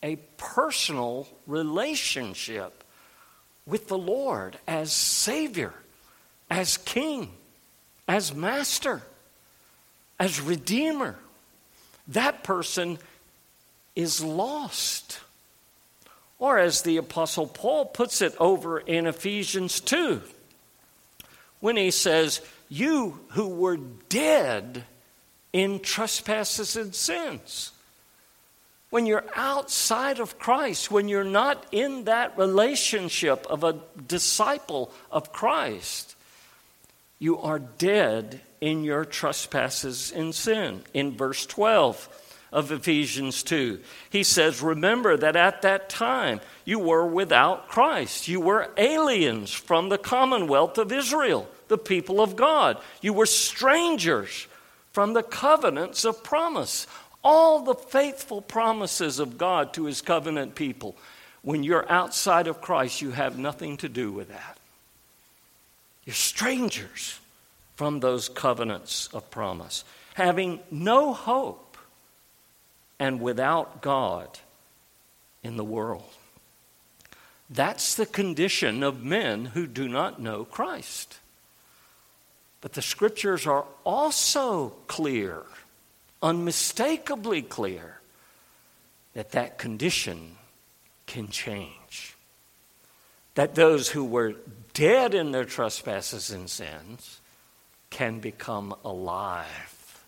a 0.00 0.14
personal 0.36 1.26
relationship 1.48 2.84
with 3.66 3.88
the 3.88 3.98
Lord 3.98 4.58
as 4.68 4.92
Savior, 4.92 5.74
as 6.48 6.76
King, 6.76 7.32
as 8.06 8.32
Master, 8.32 9.02
as 10.18 10.40
Redeemer, 10.40 11.16
that 12.08 12.42
person 12.42 12.98
is 13.96 14.22
lost. 14.22 15.20
Or, 16.38 16.58
as 16.58 16.82
the 16.82 16.96
Apostle 16.96 17.46
Paul 17.46 17.86
puts 17.86 18.20
it 18.20 18.34
over 18.38 18.78
in 18.78 19.06
Ephesians 19.06 19.80
2, 19.80 20.20
when 21.60 21.76
he 21.76 21.90
says, 21.90 22.40
You 22.68 23.20
who 23.28 23.48
were 23.48 23.78
dead 24.08 24.84
in 25.52 25.78
trespasses 25.78 26.76
and 26.76 26.94
sins. 26.94 27.70
When 28.90 29.06
you're 29.06 29.24
outside 29.34 30.20
of 30.20 30.38
Christ, 30.38 30.90
when 30.90 31.08
you're 31.08 31.24
not 31.24 31.64
in 31.72 32.04
that 32.04 32.36
relationship 32.36 33.46
of 33.48 33.64
a 33.64 33.80
disciple 34.06 34.92
of 35.10 35.32
Christ, 35.32 36.14
you 37.18 37.38
are 37.38 37.58
dead 37.58 38.40
in 38.64 38.82
your 38.82 39.04
trespasses 39.04 40.10
and 40.10 40.34
sin. 40.34 40.80
In 40.94 41.14
verse 41.14 41.44
12, 41.44 42.08
of 42.50 42.70
Ephesians 42.70 43.42
2. 43.42 43.80
He 44.08 44.22
says, 44.22 44.62
Remember 44.62 45.16
that 45.16 45.34
at 45.34 45.62
that 45.62 45.90
time 45.90 46.40
you 46.64 46.78
were 46.78 47.04
without 47.04 47.68
Christ. 47.68 48.28
You 48.28 48.40
were 48.40 48.70
aliens 48.76 49.52
from 49.52 49.88
the 49.88 49.98
commonwealth 49.98 50.78
of 50.78 50.92
Israel, 50.92 51.48
the 51.66 51.76
people 51.76 52.20
of 52.20 52.36
God. 52.36 52.78
You 53.02 53.12
were 53.12 53.26
strangers 53.26 54.46
from 54.92 55.12
the 55.12 55.24
covenants 55.24 56.04
of 56.04 56.22
promise. 56.22 56.86
All 57.24 57.64
the 57.64 57.74
faithful 57.74 58.40
promises 58.40 59.18
of 59.18 59.36
God 59.36 59.74
to 59.74 59.86
his 59.86 60.00
covenant 60.00 60.54
people. 60.54 60.94
When 61.42 61.64
you're 61.64 61.90
outside 61.90 62.46
of 62.46 62.60
Christ, 62.60 63.02
you 63.02 63.10
have 63.10 63.36
nothing 63.36 63.78
to 63.78 63.88
do 63.88 64.12
with 64.12 64.28
that. 64.28 64.58
You're 66.04 66.14
strangers 66.14 67.18
from 67.76 68.00
those 68.00 68.28
covenants 68.28 69.08
of 69.08 69.30
promise, 69.30 69.84
having 70.14 70.60
no 70.70 71.12
hope 71.12 71.76
and 72.98 73.20
without 73.20 73.82
God 73.82 74.38
in 75.42 75.56
the 75.56 75.64
world. 75.64 76.08
That's 77.50 77.94
the 77.94 78.06
condition 78.06 78.82
of 78.82 79.04
men 79.04 79.46
who 79.46 79.66
do 79.66 79.88
not 79.88 80.20
know 80.20 80.44
Christ. 80.44 81.18
But 82.60 82.72
the 82.72 82.82
scriptures 82.82 83.46
are 83.46 83.66
also 83.84 84.70
clear, 84.86 85.42
unmistakably 86.22 87.42
clear, 87.42 88.00
that 89.12 89.32
that 89.32 89.58
condition 89.58 90.36
can 91.06 91.28
change. 91.28 92.16
That 93.34 93.54
those 93.54 93.90
who 93.90 94.04
were 94.04 94.36
dead 94.72 95.12
in 95.12 95.32
their 95.32 95.44
trespasses 95.44 96.30
and 96.30 96.48
sins 96.48 97.20
can 97.94 98.18
become 98.18 98.74
alive. 98.84 100.04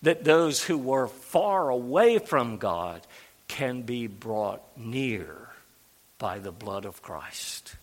That 0.00 0.24
those 0.24 0.64
who 0.64 0.78
were 0.78 1.06
far 1.06 1.68
away 1.68 2.18
from 2.18 2.56
God 2.56 3.02
can 3.46 3.82
be 3.82 4.06
brought 4.06 4.62
near 4.74 5.50
by 6.18 6.38
the 6.38 6.50
blood 6.50 6.86
of 6.86 7.02
Christ. 7.02 7.76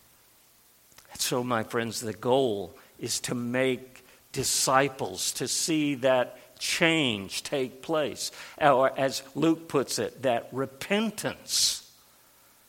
So, 1.18 1.44
my 1.44 1.62
friends, 1.62 2.00
the 2.00 2.12
goal 2.12 2.74
is 2.98 3.20
to 3.20 3.34
make 3.36 4.04
disciples, 4.32 5.30
to 5.34 5.46
see 5.46 5.94
that 5.96 6.58
change 6.58 7.44
take 7.44 7.80
place. 7.80 8.32
Or, 8.60 8.92
as 8.98 9.22
Luke 9.36 9.68
puts 9.68 10.00
it, 10.00 10.22
that 10.22 10.48
repentance 10.50 11.88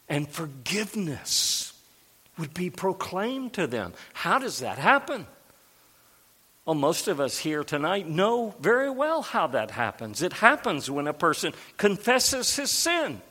and 0.08 0.30
forgiveness 0.30 1.74
would 2.38 2.54
be 2.54 2.70
proclaimed 2.70 3.54
to 3.54 3.66
them. 3.66 3.94
How 4.13 4.38
does 4.38 4.60
that 4.60 4.78
happen? 4.78 5.26
Well, 6.65 6.76
most 6.76 7.10
of 7.10 7.19
us 7.19 7.38
here 7.38 7.63
tonight 7.63 8.08
know 8.08 8.56
very 8.60 8.89
well 8.89 9.21
how 9.21 9.47
that 9.47 9.71
happens. 9.71 10.21
It 10.21 10.34
happens 10.34 10.89
when 10.89 11.08
a 11.08 11.13
person 11.13 11.54
confesses 11.78 12.56
his 12.56 12.71
sin 12.71 13.21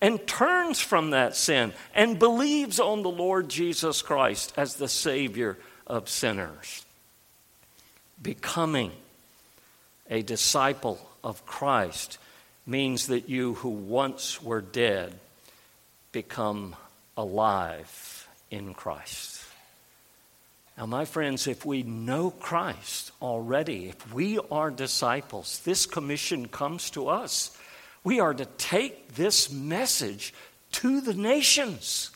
and 0.00 0.24
turns 0.28 0.80
from 0.80 1.10
that 1.10 1.34
sin 1.34 1.72
and 1.92 2.20
believes 2.20 2.78
on 2.78 3.02
the 3.02 3.10
Lord 3.10 3.48
Jesus 3.48 4.00
Christ 4.00 4.52
as 4.56 4.76
the 4.76 4.88
Savior 4.88 5.58
of 5.88 6.08
sinners. 6.08 6.84
Becoming 8.22 8.92
a 10.08 10.22
disciple 10.22 11.10
of 11.24 11.44
Christ 11.46 12.18
means 12.64 13.08
that 13.08 13.28
you 13.28 13.54
who 13.54 13.70
once 13.70 14.40
were 14.40 14.60
dead 14.60 15.18
become 16.12 16.76
alive 17.16 18.28
in 18.50 18.72
Christ. 18.72 19.37
Now, 20.78 20.86
my 20.86 21.06
friends, 21.06 21.48
if 21.48 21.66
we 21.66 21.82
know 21.82 22.30
Christ 22.30 23.10
already, 23.20 23.88
if 23.88 24.14
we 24.14 24.38
are 24.48 24.70
disciples, 24.70 25.58
this 25.64 25.86
commission 25.86 26.46
comes 26.46 26.90
to 26.90 27.08
us. 27.08 27.58
We 28.04 28.20
are 28.20 28.32
to 28.32 28.44
take 28.44 29.16
this 29.16 29.50
message 29.50 30.32
to 30.72 31.00
the 31.00 31.14
nations. 31.14 32.12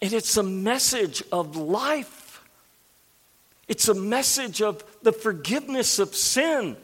And 0.00 0.14
it's 0.14 0.38
a 0.38 0.42
message 0.42 1.22
of 1.30 1.54
life. 1.54 2.42
It's 3.68 3.88
a 3.88 3.94
message 3.94 4.62
of 4.62 4.82
the 5.02 5.12
forgiveness 5.12 5.98
of 5.98 6.16
sin, 6.16 6.78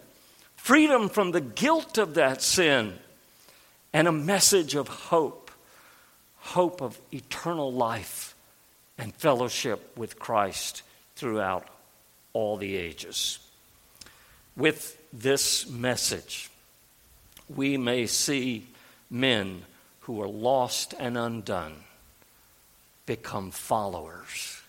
freedom 0.57 1.09
from 1.09 1.31
the 1.31 1.41
guilt 1.41 1.97
of 1.97 2.15
that 2.15 2.43
sin, 2.43 2.99
and 3.95 4.07
a 4.07 4.13
message 4.13 4.75
of 4.75 4.89
hope 4.89 5.51
hope 6.43 6.83
of 6.83 6.99
eternal 7.13 7.73
life 7.73 8.30
and 9.01 9.15
fellowship 9.15 9.97
with 9.97 10.19
Christ 10.19 10.83
throughout 11.17 11.67
all 12.35 12.59
the 12.59 12.77
ages. 12.77 13.39
With 14.57 15.01
this 15.11 15.69
message, 15.69 16.51
we 17.49 17.79
may 17.79 18.07
see 18.07 18.67
men 19.11 19.63
who 20.01 20.21
are 20.21 20.29
lost 20.29 20.95
and 20.99 21.17
undone 21.17 21.77
become 23.07 23.51
followers 23.51 24.61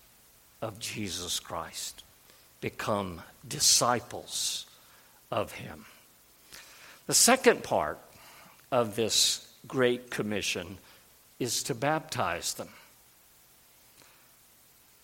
of 0.62 0.80
Jesus 0.80 1.42
Christ, 1.42 2.04
become 2.62 3.22
disciples 3.46 4.66
of 5.30 5.52
Him. 5.52 5.86
The 7.06 7.14
second 7.14 7.64
part 7.64 8.00
of 8.72 8.96
this 8.96 9.46
Great 9.68 10.10
Commission 10.10 10.78
is 11.38 11.64
to 11.64 11.76
baptize 11.76 12.54
them. 12.54 12.70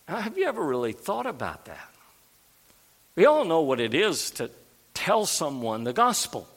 Have 0.08 0.38
you 0.38 0.46
ever 0.46 0.64
really 0.64 0.92
thought 0.92 1.26
about 1.26 1.66
that? 1.66 1.90
We 3.14 3.26
all 3.26 3.44
know 3.44 3.60
what 3.60 3.78
it 3.78 3.92
is 3.92 4.30
to 4.32 4.50
tell 4.94 5.26
someone 5.26 5.84
the 5.84 5.92
gospel, 5.92 6.48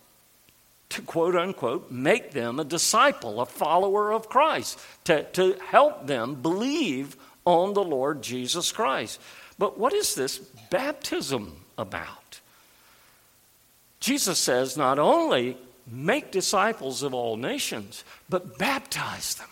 to 0.89 1.01
quote 1.01 1.35
unquote 1.35 1.91
make 1.91 2.31
them 2.31 2.59
a 2.59 2.63
disciple, 2.63 3.41
a 3.41 3.45
follower 3.45 4.13
of 4.13 4.29
Christ, 4.29 4.79
to, 5.03 5.23
to 5.33 5.57
help 5.67 6.07
them 6.07 6.35
believe 6.35 7.17
on 7.45 7.73
the 7.73 7.83
Lord 7.83 8.21
Jesus 8.21 8.71
Christ. 8.71 9.19
But 9.57 9.77
what 9.77 9.91
is 9.91 10.15
this 10.15 10.37
baptism 10.69 11.57
about? 11.77 12.39
Jesus 13.99 14.39
says 14.39 14.77
not 14.77 14.97
only 14.97 15.57
make 15.85 16.31
disciples 16.31 17.03
of 17.03 17.13
all 17.13 17.35
nations, 17.35 18.05
but 18.29 18.57
baptize 18.57 19.35
them 19.35 19.49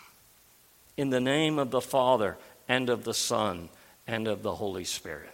in 0.96 1.10
the 1.10 1.20
name 1.20 1.60
of 1.60 1.72
the 1.72 1.82
Father 1.82 2.38
and 2.68 2.90
of 2.90 3.04
the 3.04 3.14
Son 3.14 3.68
and 4.10 4.28
of 4.28 4.42
the 4.42 4.56
Holy 4.56 4.84
Spirit. 4.84 5.30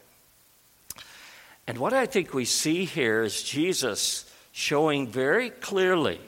And 1.66 1.78
what 1.78 1.94
I 1.94 2.06
think 2.06 2.34
we 2.34 2.46
see 2.46 2.84
here 2.84 3.24
is 3.24 3.42
Jesus 3.42 4.30
showing 4.52 5.08
very 5.08 5.50
clearly 5.50 6.20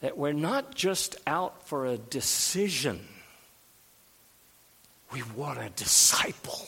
that 0.00 0.18
we're 0.18 0.32
not 0.32 0.74
just 0.74 1.16
out 1.26 1.66
for 1.66 1.86
a 1.86 1.96
decision 1.96 3.00
we 5.14 5.22
want 5.36 5.58
a 5.60 5.70
disciple. 5.70 6.66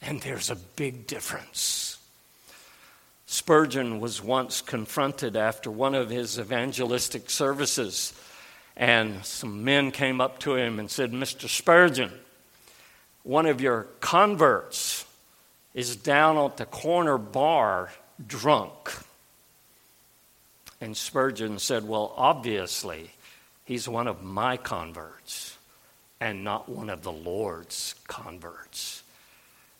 And 0.00 0.22
there's 0.22 0.48
a 0.48 0.56
big 0.56 1.06
difference. 1.06 1.98
Spurgeon 3.26 4.00
was 4.00 4.22
once 4.22 4.62
confronted 4.62 5.36
after 5.36 5.70
one 5.70 5.94
of 5.94 6.08
his 6.08 6.38
evangelistic 6.38 7.28
services, 7.28 8.14
and 8.74 9.22
some 9.22 9.64
men 9.64 9.90
came 9.90 10.18
up 10.18 10.38
to 10.40 10.56
him 10.56 10.78
and 10.78 10.90
said, 10.90 11.12
Mr. 11.12 11.46
Spurgeon, 11.46 12.10
one 13.28 13.44
of 13.44 13.60
your 13.60 13.82
converts 14.00 15.04
is 15.74 15.96
down 15.96 16.38
at 16.38 16.56
the 16.56 16.64
corner 16.64 17.18
bar 17.18 17.92
drunk. 18.26 18.90
And 20.80 20.96
Spurgeon 20.96 21.58
said, 21.58 21.86
Well, 21.86 22.14
obviously, 22.16 23.10
he's 23.66 23.86
one 23.86 24.06
of 24.06 24.22
my 24.22 24.56
converts 24.56 25.58
and 26.18 26.42
not 26.42 26.70
one 26.70 26.88
of 26.88 27.02
the 27.02 27.12
Lord's 27.12 27.94
converts. 28.06 29.02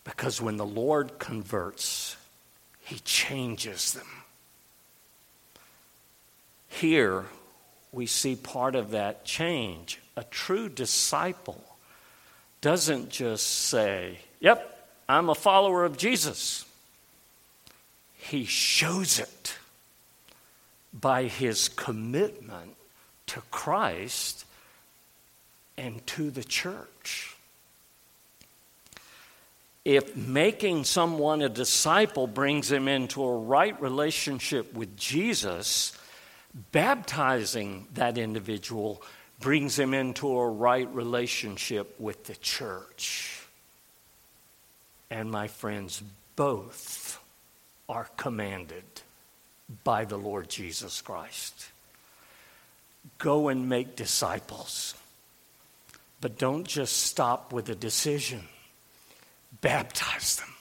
Because 0.05 0.43
when 0.43 0.59
the 0.59 0.67
Lord 0.67 1.19
converts, 1.19 2.19
he 2.83 2.99
changes 2.99 3.95
them. 3.95 4.09
Here, 6.69 7.25
we 7.93 8.05
see 8.05 8.37
part 8.37 8.75
of 8.75 8.91
that 8.91 9.25
change. 9.25 10.01
A 10.19 10.25
true 10.25 10.69
disciple 10.69 11.65
doesn't 12.61 13.11
just 13.11 13.47
say, 13.47 14.19
Yep, 14.41 14.89
I'm 15.09 15.29
a 15.29 15.35
follower 15.35 15.85
of 15.85 15.97
Jesus. 15.97 16.65
He 18.15 18.45
shows 18.45 19.19
it 19.19 19.57
by 20.93 21.25
his 21.25 21.69
commitment 21.69 22.77
to 23.29 23.41
Christ 23.51 24.45
and 25.77 26.05
to 26.09 26.31
the 26.31 26.45
church. 26.45 27.37
If 29.85 30.17
making 30.17 30.85
someone 30.85 31.41
a 31.41 31.49
disciple 31.49 32.27
brings 32.27 32.71
him 32.71 32.89
into 32.89 33.25
a 33.25 33.39
right 33.39 33.81
relationship 33.81 34.75
with 34.75 34.97
Jesus, 34.97 35.97
baptizing 36.73 37.87
that 37.95 38.19
individual 38.19 39.03
brings 39.41 39.79
him 39.79 39.95
into 39.95 40.29
a 40.39 40.49
right 40.49 40.93
relationship 40.93 41.95
with 41.99 42.25
the 42.25 42.37
church. 42.37 43.47
And 45.11 45.31
my 45.31 45.49
friends, 45.49 46.03
both 46.37 47.21
are 47.89 48.09
commanded 48.17 48.85
by 49.85 50.05
the 50.05 50.19
Lord 50.19 50.49
Jesus 50.49 51.01
Christ. 51.01 51.69
Go 53.19 53.49
and 53.49 53.69
make 53.69 53.97
disciples. 53.97 54.95
But 56.21 56.39
don't 56.39 56.67
just 56.67 56.97
stop 56.97 57.53
with 57.53 57.69
a 57.69 57.75
decision. 57.75 58.43
Baptize 59.61 60.37
them. 60.37 60.55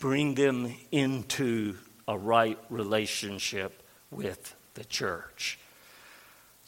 Bring 0.00 0.34
them 0.34 0.74
into 0.90 1.76
a 2.06 2.18
right 2.18 2.58
relationship 2.68 3.82
with 4.10 4.54
the 4.74 4.84
church. 4.84 5.58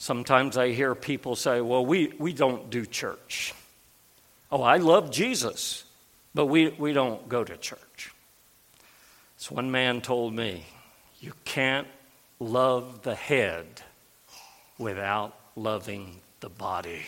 Sometimes 0.05 0.59
I 0.59 0.73
hear 0.73 0.95
people 0.95 1.35
say, 1.35 1.63
well, 1.63 1.87
we, 1.87 2.13
we 2.19 2.35
don't 2.35 2.69
do 2.69 2.85
church. 2.85 3.55
Oh, 4.53 4.61
I 4.61 4.77
love 4.77 5.11
Jesus, 5.11 5.83
but 6.35 6.45
we, 6.45 6.69
we 6.79 6.93
don't 6.93 7.27
go 7.27 7.43
to 7.43 7.57
church. 7.57 8.13
So 9.39 9.55
one 9.55 9.71
man 9.71 10.03
told 10.03 10.35
me, 10.35 10.67
you 11.21 11.33
can't 11.47 11.87
love 12.39 13.01
the 13.01 13.15
head 13.15 13.65
without 14.77 15.35
loving 15.57 16.21
the 16.41 16.51
body. 16.51 17.01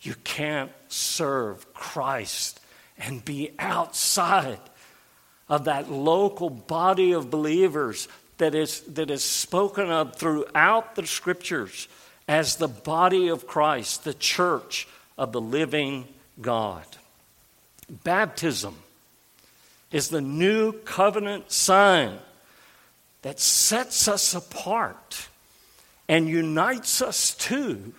You 0.00 0.14
can't 0.24 0.72
serve 0.88 1.70
Christ 1.74 2.60
and 2.96 3.22
be 3.22 3.50
outside 3.58 4.60
of 5.50 5.66
that 5.66 5.92
local 5.92 6.48
body 6.48 7.12
of 7.12 7.28
believers 7.28 8.08
that 8.38 8.54
is, 8.54 8.80
that 8.82 9.10
is 9.10 9.24
spoken 9.24 9.90
of 9.90 10.16
throughout 10.16 10.94
the 10.94 11.06
scriptures 11.06 11.88
as 12.28 12.56
the 12.56 12.68
body 12.68 13.28
of 13.28 13.46
Christ, 13.46 14.04
the 14.04 14.14
church 14.14 14.88
of 15.16 15.32
the 15.32 15.40
living 15.40 16.06
God. 16.40 16.84
Baptism 18.04 18.76
is 19.92 20.08
the 20.08 20.20
new 20.20 20.72
covenant 20.72 21.50
sign 21.52 22.18
that 23.22 23.40
sets 23.40 24.08
us 24.08 24.34
apart 24.34 25.28
and 26.08 26.28
unites 26.28 27.00
us 27.00 27.34
to 27.34 27.92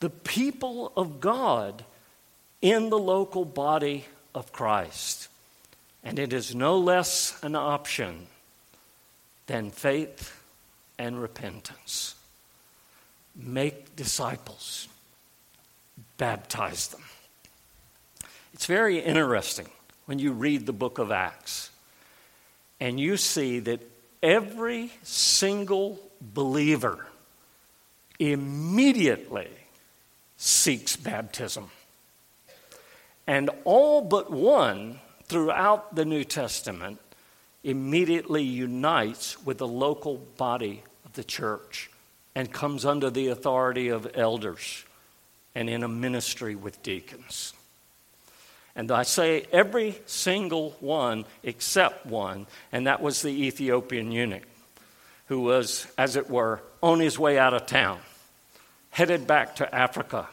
the 0.00 0.10
people 0.10 0.92
of 0.96 1.20
God 1.20 1.84
in 2.60 2.90
the 2.90 2.98
local 2.98 3.44
body 3.44 4.06
of 4.34 4.52
Christ. 4.52 5.28
And 6.02 6.18
it 6.18 6.32
is 6.32 6.54
no 6.54 6.78
less 6.78 7.38
an 7.42 7.54
option 7.54 8.26
than 9.50 9.68
faith 9.68 10.40
and 10.96 11.20
repentance. 11.20 12.14
Make 13.34 13.96
disciples, 13.96 14.86
baptize 16.18 16.86
them. 16.86 17.02
It's 18.54 18.66
very 18.66 19.00
interesting 19.00 19.66
when 20.06 20.20
you 20.20 20.30
read 20.30 20.66
the 20.66 20.72
book 20.72 20.98
of 20.98 21.10
Acts 21.10 21.70
and 22.78 23.00
you 23.00 23.16
see 23.16 23.58
that 23.58 23.80
every 24.22 24.92
single 25.02 25.98
believer 26.20 27.06
immediately 28.20 29.50
seeks 30.36 30.94
baptism. 30.94 31.72
And 33.26 33.50
all 33.64 34.00
but 34.00 34.30
one 34.30 35.00
throughout 35.24 35.96
the 35.96 36.04
New 36.04 36.22
Testament 36.22 37.00
immediately 37.62 38.42
unites 38.42 39.42
with 39.44 39.58
the 39.58 39.68
local 39.68 40.16
body 40.36 40.82
of 41.04 41.12
the 41.12 41.24
church 41.24 41.90
and 42.34 42.52
comes 42.52 42.84
under 42.84 43.10
the 43.10 43.28
authority 43.28 43.88
of 43.88 44.10
elders 44.14 44.84
and 45.54 45.68
in 45.68 45.82
a 45.82 45.88
ministry 45.88 46.54
with 46.54 46.82
deacons. 46.82 47.52
And 48.76 48.90
I 48.90 49.02
say 49.02 49.46
every 49.52 50.00
single 50.06 50.70
one 50.80 51.24
except 51.42 52.06
one, 52.06 52.46
and 52.72 52.86
that 52.86 53.02
was 53.02 53.20
the 53.20 53.46
Ethiopian 53.46 54.12
eunuch, 54.12 54.46
who 55.26 55.40
was, 55.40 55.86
as 55.98 56.16
it 56.16 56.30
were, 56.30 56.62
on 56.82 57.00
his 57.00 57.18
way 57.18 57.38
out 57.38 57.52
of 57.52 57.66
town, 57.66 57.98
headed 58.90 59.26
back 59.26 59.56
to 59.56 59.74
Africa. 59.74 60.28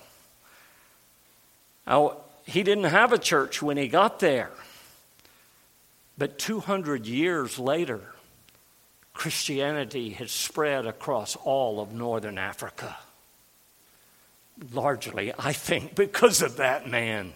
Now, 1.85 2.17
he 2.45 2.63
didn't 2.63 2.85
have 2.85 3.11
a 3.11 3.17
church 3.17 3.61
when 3.61 3.75
he 3.75 3.87
got 3.87 4.19
there. 4.19 4.51
But 6.17 6.39
200 6.39 7.05
years 7.05 7.59
later, 7.59 8.01
Christianity 9.13 10.11
had 10.11 10.29
spread 10.29 10.85
across 10.85 11.35
all 11.35 11.79
of 11.79 11.91
northern 11.91 12.37
Africa. 12.37 12.97
Largely, 14.71 15.33
I 15.37 15.53
think, 15.53 15.95
because 15.95 16.41
of 16.41 16.57
that 16.57 16.87
man 16.87 17.33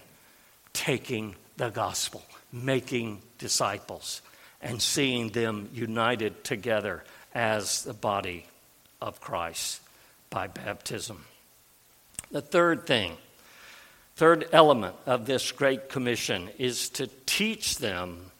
taking 0.74 1.36
the 1.58 1.70
gospel, 1.70 2.24
making 2.52 3.22
disciples, 3.38 4.22
and 4.62 4.82
seeing 4.82 5.30
them 5.30 5.70
united 5.74 6.44
together 6.44 7.04
as 7.34 7.84
the 7.84 7.94
body 7.94 8.46
of 9.02 9.20
Christ 9.22 9.82
by 10.30 10.48
baptism. 10.48 11.26
The 12.32 12.42
third 12.42 12.86
thing, 12.86 13.18
third 14.16 14.48
element 14.52 14.96
of 15.06 15.26
this 15.26 15.52
Great 15.52 15.90
Commission 15.90 16.50
is 16.58 16.90
to 16.90 17.08
teach 17.26 17.78
them 17.78 18.32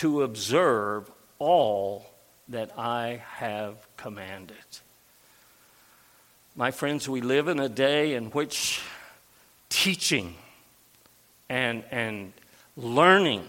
to 0.00 0.22
observe 0.22 1.10
all 1.38 2.06
that 2.48 2.70
I 2.78 3.22
have 3.34 3.76
commanded. 3.98 4.56
My 6.56 6.70
friends, 6.70 7.06
we 7.06 7.20
live 7.20 7.48
in 7.48 7.60
a 7.60 7.68
day 7.68 8.14
in 8.14 8.30
which 8.30 8.80
teaching 9.68 10.36
and, 11.50 11.84
and 11.90 12.32
learning 12.78 13.46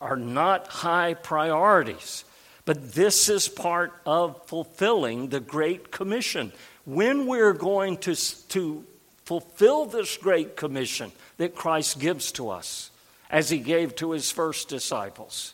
are 0.00 0.16
not 0.16 0.66
high 0.66 1.14
priorities. 1.14 2.24
But 2.64 2.94
this 2.94 3.28
is 3.28 3.46
part 3.46 3.92
of 4.04 4.44
fulfilling 4.48 5.28
the 5.28 5.38
Great 5.38 5.92
Commission. 5.92 6.50
When 6.84 7.28
we're 7.28 7.52
going 7.52 7.98
to, 7.98 8.16
to 8.48 8.84
fulfill 9.24 9.86
this 9.86 10.16
Great 10.16 10.56
Commission 10.56 11.12
that 11.36 11.54
Christ 11.54 12.00
gives 12.00 12.32
to 12.32 12.50
us, 12.50 12.90
as 13.30 13.50
he 13.50 13.58
gave 13.58 13.94
to 13.96 14.10
his 14.10 14.32
first 14.32 14.68
disciples, 14.68 15.52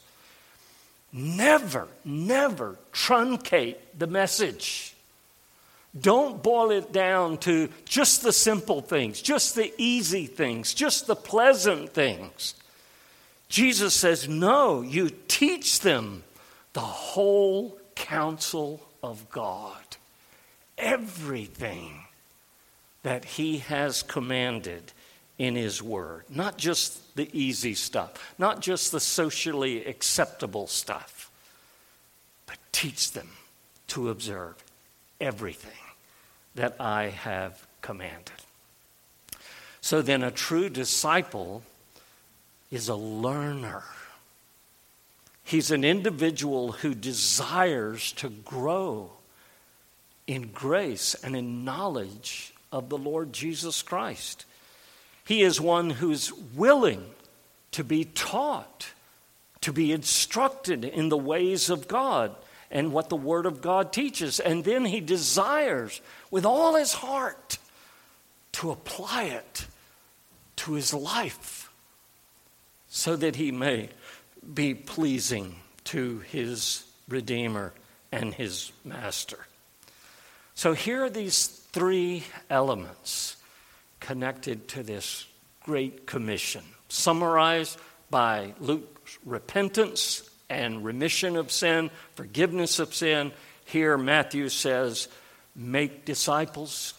Never, 1.12 1.88
never 2.04 2.76
truncate 2.92 3.76
the 3.96 4.06
message. 4.06 4.94
Don't 5.98 6.42
boil 6.42 6.70
it 6.70 6.90
down 6.90 7.36
to 7.38 7.68
just 7.84 8.22
the 8.22 8.32
simple 8.32 8.80
things, 8.80 9.20
just 9.20 9.54
the 9.54 9.74
easy 9.76 10.26
things, 10.26 10.72
just 10.72 11.06
the 11.06 11.16
pleasant 11.16 11.92
things. 11.92 12.54
Jesus 13.50 13.92
says, 13.92 14.26
No, 14.26 14.80
you 14.80 15.10
teach 15.28 15.80
them 15.80 16.24
the 16.72 16.80
whole 16.80 17.78
counsel 17.94 18.80
of 19.02 19.28
God, 19.30 19.82
everything 20.78 22.04
that 23.02 23.26
He 23.26 23.58
has 23.58 24.02
commanded 24.02 24.92
in 25.42 25.56
His 25.56 25.82
Word. 25.82 26.22
Not 26.28 26.56
just 26.56 27.16
the 27.16 27.28
easy 27.32 27.74
stuff, 27.74 28.32
not 28.38 28.60
just 28.60 28.92
the 28.92 29.00
socially 29.00 29.84
acceptable 29.84 30.68
stuff, 30.68 31.32
but 32.46 32.58
teach 32.70 33.10
them 33.10 33.28
to 33.88 34.08
observe 34.08 34.54
everything 35.20 35.72
that 36.54 36.76
I 36.78 37.08
have 37.08 37.66
commanded. 37.80 38.30
So 39.80 40.00
then, 40.00 40.22
a 40.22 40.30
true 40.30 40.68
disciple 40.68 41.64
is 42.70 42.88
a 42.88 42.94
learner. 42.94 43.82
He's 45.42 45.72
an 45.72 45.82
individual 45.82 46.70
who 46.70 46.94
desires 46.94 48.12
to 48.12 48.28
grow 48.28 49.10
in 50.28 50.52
grace 50.52 51.16
and 51.16 51.34
in 51.34 51.64
knowledge 51.64 52.54
of 52.70 52.90
the 52.90 52.96
Lord 52.96 53.32
Jesus 53.32 53.82
Christ. 53.82 54.44
He 55.24 55.42
is 55.42 55.60
one 55.60 55.90
who's 55.90 56.32
willing 56.32 57.04
to 57.72 57.84
be 57.84 58.04
taught, 58.04 58.88
to 59.60 59.72
be 59.72 59.92
instructed 59.92 60.84
in 60.84 61.08
the 61.08 61.18
ways 61.18 61.70
of 61.70 61.88
God 61.88 62.34
and 62.70 62.92
what 62.92 63.08
the 63.08 63.16
Word 63.16 63.46
of 63.46 63.60
God 63.60 63.92
teaches. 63.92 64.40
And 64.40 64.64
then 64.64 64.84
he 64.84 65.00
desires 65.00 66.00
with 66.30 66.44
all 66.44 66.74
his 66.74 66.94
heart 66.94 67.58
to 68.52 68.70
apply 68.70 69.24
it 69.24 69.66
to 70.56 70.72
his 70.72 70.92
life 70.92 71.70
so 72.88 73.16
that 73.16 73.36
he 73.36 73.50
may 73.50 73.88
be 74.54 74.74
pleasing 74.74 75.56
to 75.84 76.18
his 76.20 76.84
Redeemer 77.08 77.72
and 78.10 78.34
his 78.34 78.72
Master. 78.84 79.46
So 80.54 80.74
here 80.74 81.04
are 81.04 81.10
these 81.10 81.46
three 81.46 82.24
elements 82.50 83.36
connected 84.02 84.68
to 84.68 84.82
this 84.82 85.26
great 85.64 86.06
commission, 86.06 86.62
summarized 86.88 87.78
by 88.10 88.52
Luke's 88.60 89.18
repentance 89.24 90.28
and 90.50 90.84
remission 90.84 91.36
of 91.36 91.50
sin, 91.50 91.90
forgiveness 92.14 92.78
of 92.78 92.94
sin. 92.94 93.32
Here, 93.64 93.96
Matthew 93.96 94.50
says, 94.50 95.08
make 95.56 96.04
disciples, 96.04 96.92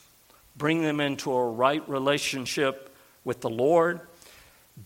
bring 0.56 0.82
them 0.82 1.00
into 1.00 1.32
a 1.32 1.52
right 1.52 1.88
relationship 1.88 2.90
with 3.24 3.42
the 3.42 3.50
Lord, 3.50 4.00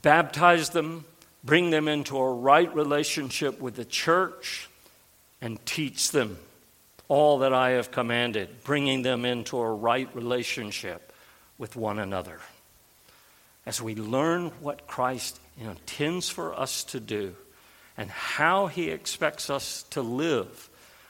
baptize 0.01 0.71
them, 0.71 1.06
bring 1.43 1.69
them 1.69 1.88
into 1.88 2.17
a 2.17 2.34
right 2.34 2.73
relationship 2.75 3.62
with 3.62 3.75
the 3.75 3.86
church, 3.86 4.69
and 5.39 5.63
teach 5.65 6.12
them 6.12 6.38
all 7.08 7.39
that 7.39 7.53
I 7.53 7.71
have 7.71 7.91
commanded, 7.91 8.63
bringing 8.63 9.03
them 9.03 9.23
into 9.23 9.58
a 9.60 9.71
right 9.71 10.13
relationship 10.13 11.07
with 11.58 11.76
one 11.76 12.00
another. 12.00 12.39
As 13.65 13.82
we 13.82 13.96
learn 13.96 14.52
what 14.62 14.88
Christ 14.88 15.39
intends 15.60 16.30
for 16.30 16.58
us 16.58 16.84
to 16.86 17.00
do 17.00 17.36
and 17.98 18.10
how 18.10 18.67
he 18.67 18.89
expects 18.89 19.50
us 19.50 19.84
to 19.89 20.02
live 20.02 20.70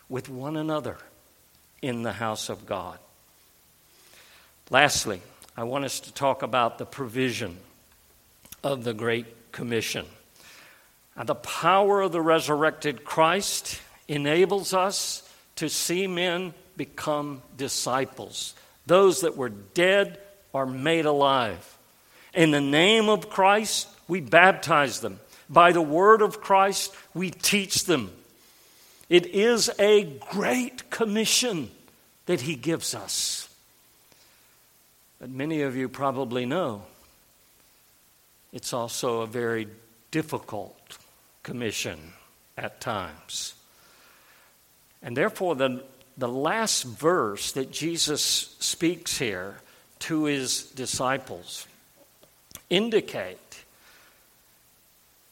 with 0.09 0.29
one 0.29 0.55
another 0.55 0.97
in 1.81 2.03
the 2.03 2.13
house 2.13 2.49
of 2.49 2.65
God. 2.65 2.97
Lastly, 4.69 5.21
I 5.55 5.63
want 5.63 5.85
us 5.85 5.99
to 6.01 6.13
talk 6.13 6.43
about 6.43 6.77
the 6.77 6.85
provision 6.85 7.57
of 8.63 8.83
the 8.83 8.93
Great 8.93 9.51
Commission. 9.51 10.05
Now, 11.15 11.23
the 11.23 11.35
power 11.35 12.01
of 12.01 12.11
the 12.11 12.21
resurrected 12.21 13.03
Christ 13.03 13.81
enables 14.07 14.73
us 14.73 15.27
to 15.55 15.69
see 15.69 16.07
men 16.07 16.53
become 16.75 17.41
disciples. 17.57 18.53
Those 18.85 19.21
that 19.21 19.35
were 19.35 19.49
dead 19.49 20.19
are 20.57 20.65
made 20.65 21.05
alive. 21.05 21.77
In 22.33 22.51
the 22.51 22.61
name 22.61 23.09
of 23.09 23.29
Christ, 23.29 23.87
we 24.07 24.21
baptize 24.21 24.99
them. 25.01 25.19
By 25.49 25.71
the 25.71 25.81
word 25.81 26.21
of 26.21 26.41
Christ, 26.41 26.93
we 27.13 27.29
teach 27.29 27.85
them. 27.85 28.11
It 29.07 29.27
is 29.27 29.69
a 29.79 30.03
great 30.31 30.89
commission 30.89 31.69
that 32.25 32.41
he 32.41 32.55
gives 32.55 32.95
us. 32.95 33.47
But 35.19 35.29
many 35.29 35.61
of 35.61 35.75
you 35.75 35.87
probably 35.89 36.45
know 36.45 36.83
it's 38.51 38.73
also 38.73 39.21
a 39.21 39.27
very 39.27 39.67
difficult 40.11 40.97
commission 41.43 42.13
at 42.57 42.81
times. 42.81 43.53
And 45.01 45.15
therefore, 45.15 45.55
the, 45.55 45.83
the 46.17 46.27
last 46.27 46.83
verse 46.83 47.51
that 47.51 47.71
Jesus 47.71 48.55
speaks 48.59 49.19
here 49.19 49.61
to 49.99 50.25
his 50.25 50.63
disciples 50.63 51.67
indicate 52.69 53.63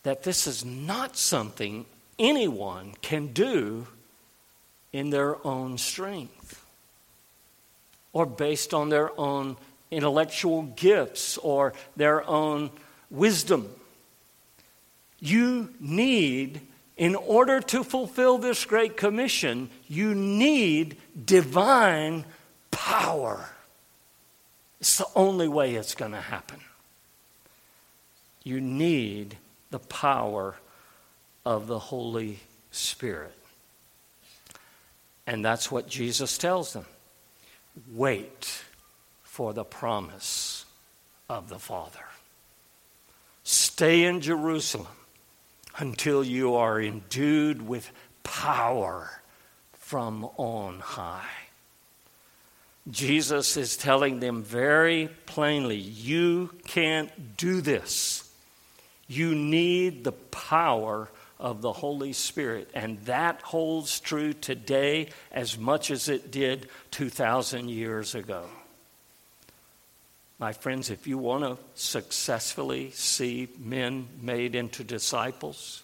that 0.04 0.24
this 0.24 0.48
is 0.48 0.64
not 0.64 1.18
something 1.18 1.86
anyone 2.20 2.94
can 3.02 3.28
do 3.28 3.88
in 4.94 5.10
their 5.10 5.46
own 5.46 5.78
strength 5.78 6.66
or 8.14 8.26
based 8.26 8.74
on 8.74 8.90
their 8.90 9.18
own 9.20 9.58
intellectual 9.92 10.62
gifts 10.62 11.38
or 11.40 11.74
their 11.98 12.26
own 12.30 12.70
wisdom. 13.10 13.70
You 15.20 15.74
need 15.80 16.62
in 16.98 17.16
order 17.16 17.60
to 17.60 17.84
fulfill 17.84 18.38
this 18.38 18.64
great 18.64 18.96
commission, 18.96 19.70
you 19.88 20.16
need 20.16 20.98
divine 21.26 22.24
power. 22.72 23.50
It's 24.80 24.98
the 24.98 25.08
only 25.16 25.48
way 25.48 25.76
it's 25.76 25.96
going 25.96 26.12
to 26.12 26.22
happen. 26.22 26.60
You 28.44 28.62
need 28.62 29.38
the 29.72 29.80
power 29.80 30.56
of 31.46 31.68
the 31.68 31.80
Holy 31.80 32.40
Spirit. 32.72 33.36
And 35.28 35.44
that's 35.44 35.72
what 35.72 35.88
Jesus 35.88 36.38
tells 36.38 36.74
them. 36.74 36.86
Wait 37.94 38.64
for 39.24 39.54
the 39.54 39.66
promise 39.66 40.66
of 41.30 41.50
the 41.50 41.60
Father. 41.60 42.06
Stay 43.44 44.04
in 44.04 44.22
Jerusalem 44.22 44.88
until 45.78 46.24
you 46.24 46.56
are 46.56 46.80
endued 46.80 47.68
with 47.68 47.92
power 48.24 49.22
from 49.74 50.26
on 50.38 50.80
high. 50.80 51.45
Jesus 52.90 53.58
is 53.58 53.78
telling 53.78 54.20
them 54.20 54.44
very 54.44 55.10
plainly 55.26 55.78
you 55.78 56.52
can't 56.68 57.38
do 57.38 57.62
this. 57.62 58.30
You 59.08 59.34
need 59.34 60.04
the 60.04 60.12
power 60.12 61.10
of 61.40 61.62
the 61.62 61.74
Holy 61.74 62.14
Spirit. 62.14 62.70
And 62.74 63.00
that 63.06 63.42
holds 63.42 64.00
true 64.00 64.34
today 64.34 65.10
as 65.32 65.58
much 65.58 65.92
as 65.92 66.10
it 66.10 66.32
did 66.32 66.70
2,000 66.92 67.70
years 67.70 68.16
ago. 68.16 68.46
My 70.38 70.54
friends, 70.54 70.90
if 70.90 71.08
you 71.08 71.18
want 71.18 71.44
to 71.44 71.58
successfully 71.76 72.92
see 72.92 73.48
men 73.58 74.08
made 74.22 74.54
into 74.54 74.84
disciples, 74.84 75.82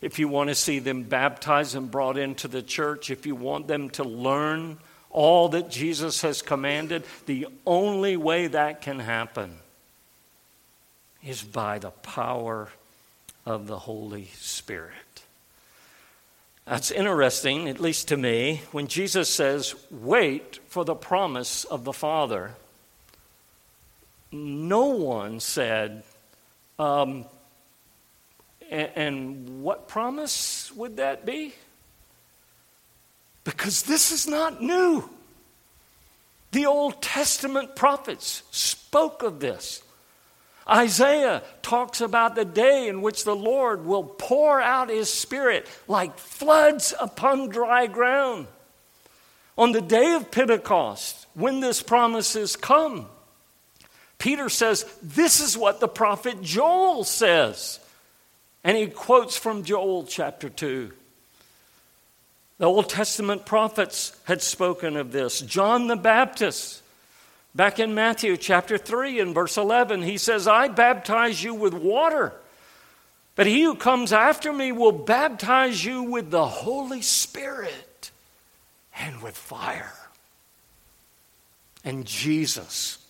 if 0.00 0.18
you 0.18 0.26
want 0.26 0.48
to 0.48 0.54
see 0.54 0.80
them 0.80 1.04
baptized 1.04 1.76
and 1.76 1.90
brought 1.90 2.18
into 2.18 2.48
the 2.48 2.62
church, 2.62 3.10
if 3.10 3.24
you 3.24 3.36
want 3.36 3.68
them 3.68 3.88
to 3.90 4.04
learn 4.04 4.78
all 5.12 5.50
that 5.50 5.70
Jesus 5.70 6.22
has 6.22 6.42
commanded, 6.42 7.04
the 7.26 7.46
only 7.66 8.16
way 8.16 8.48
that 8.48 8.82
can 8.82 8.98
happen 8.98 9.58
is 11.24 11.42
by 11.42 11.78
the 11.78 11.90
power 11.90 12.68
of 13.46 13.66
the 13.66 13.78
Holy 13.78 14.26
Spirit. 14.34 14.92
That's 16.64 16.90
interesting, 16.90 17.68
at 17.68 17.80
least 17.80 18.08
to 18.08 18.16
me, 18.16 18.62
when 18.72 18.86
Jesus 18.86 19.28
says, 19.28 19.74
Wait 19.90 20.58
for 20.68 20.84
the 20.84 20.94
promise 20.94 21.64
of 21.64 21.84
the 21.84 21.92
Father 21.92 22.52
no 24.32 24.86
one 24.86 25.40
said, 25.40 26.02
um, 26.78 27.26
and, 28.70 28.90
and 28.96 29.62
what 29.62 29.88
promise 29.88 30.72
would 30.74 30.96
that 30.96 31.26
be? 31.26 31.52
Because 33.44 33.82
this 33.82 34.12
is 34.12 34.26
not 34.26 34.62
new. 34.62 35.08
The 36.52 36.66
Old 36.66 37.02
Testament 37.02 37.74
prophets 37.74 38.42
spoke 38.50 39.22
of 39.22 39.40
this. 39.40 39.82
Isaiah 40.68 41.42
talks 41.62 42.00
about 42.00 42.34
the 42.34 42.44
day 42.44 42.86
in 42.86 43.02
which 43.02 43.24
the 43.24 43.34
Lord 43.34 43.84
will 43.84 44.04
pour 44.04 44.60
out 44.60 44.90
his 44.90 45.12
Spirit 45.12 45.66
like 45.88 46.18
floods 46.18 46.94
upon 47.00 47.48
dry 47.48 47.86
ground. 47.86 48.46
On 49.58 49.72
the 49.72 49.80
day 49.80 50.12
of 50.14 50.30
Pentecost, 50.30 51.26
when 51.34 51.60
this 51.60 51.82
promise 51.82 52.36
is 52.36 52.54
come, 52.54 53.06
Peter 54.18 54.48
says, 54.48 54.84
This 55.02 55.40
is 55.40 55.58
what 55.58 55.80
the 55.80 55.88
prophet 55.88 56.40
Joel 56.42 57.04
says. 57.04 57.80
And 58.62 58.76
he 58.76 58.86
quotes 58.86 59.36
from 59.36 59.64
Joel 59.64 60.04
chapter 60.04 60.48
2. 60.48 60.92
The 62.62 62.68
Old 62.68 62.88
Testament 62.88 63.44
prophets 63.44 64.16
had 64.22 64.40
spoken 64.40 64.96
of 64.96 65.10
this. 65.10 65.40
John 65.40 65.88
the 65.88 65.96
Baptist, 65.96 66.80
back 67.56 67.80
in 67.80 67.92
Matthew 67.92 68.36
chapter 68.36 68.78
3 68.78 69.18
and 69.18 69.34
verse 69.34 69.56
11, 69.56 70.02
he 70.02 70.16
says, 70.16 70.46
I 70.46 70.68
baptize 70.68 71.42
you 71.42 71.54
with 71.54 71.74
water, 71.74 72.32
but 73.34 73.48
he 73.48 73.64
who 73.64 73.74
comes 73.74 74.12
after 74.12 74.52
me 74.52 74.70
will 74.70 74.92
baptize 74.92 75.84
you 75.84 76.04
with 76.04 76.30
the 76.30 76.46
Holy 76.46 77.02
Spirit 77.02 78.12
and 78.96 79.20
with 79.20 79.36
fire. 79.36 79.94
And 81.84 82.06
Jesus 82.06 83.04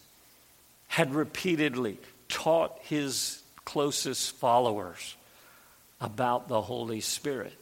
had 0.88 1.14
repeatedly 1.14 1.98
taught 2.30 2.78
his 2.84 3.42
closest 3.66 4.34
followers 4.36 5.14
about 6.00 6.48
the 6.48 6.62
Holy 6.62 7.02
Spirit. 7.02 7.52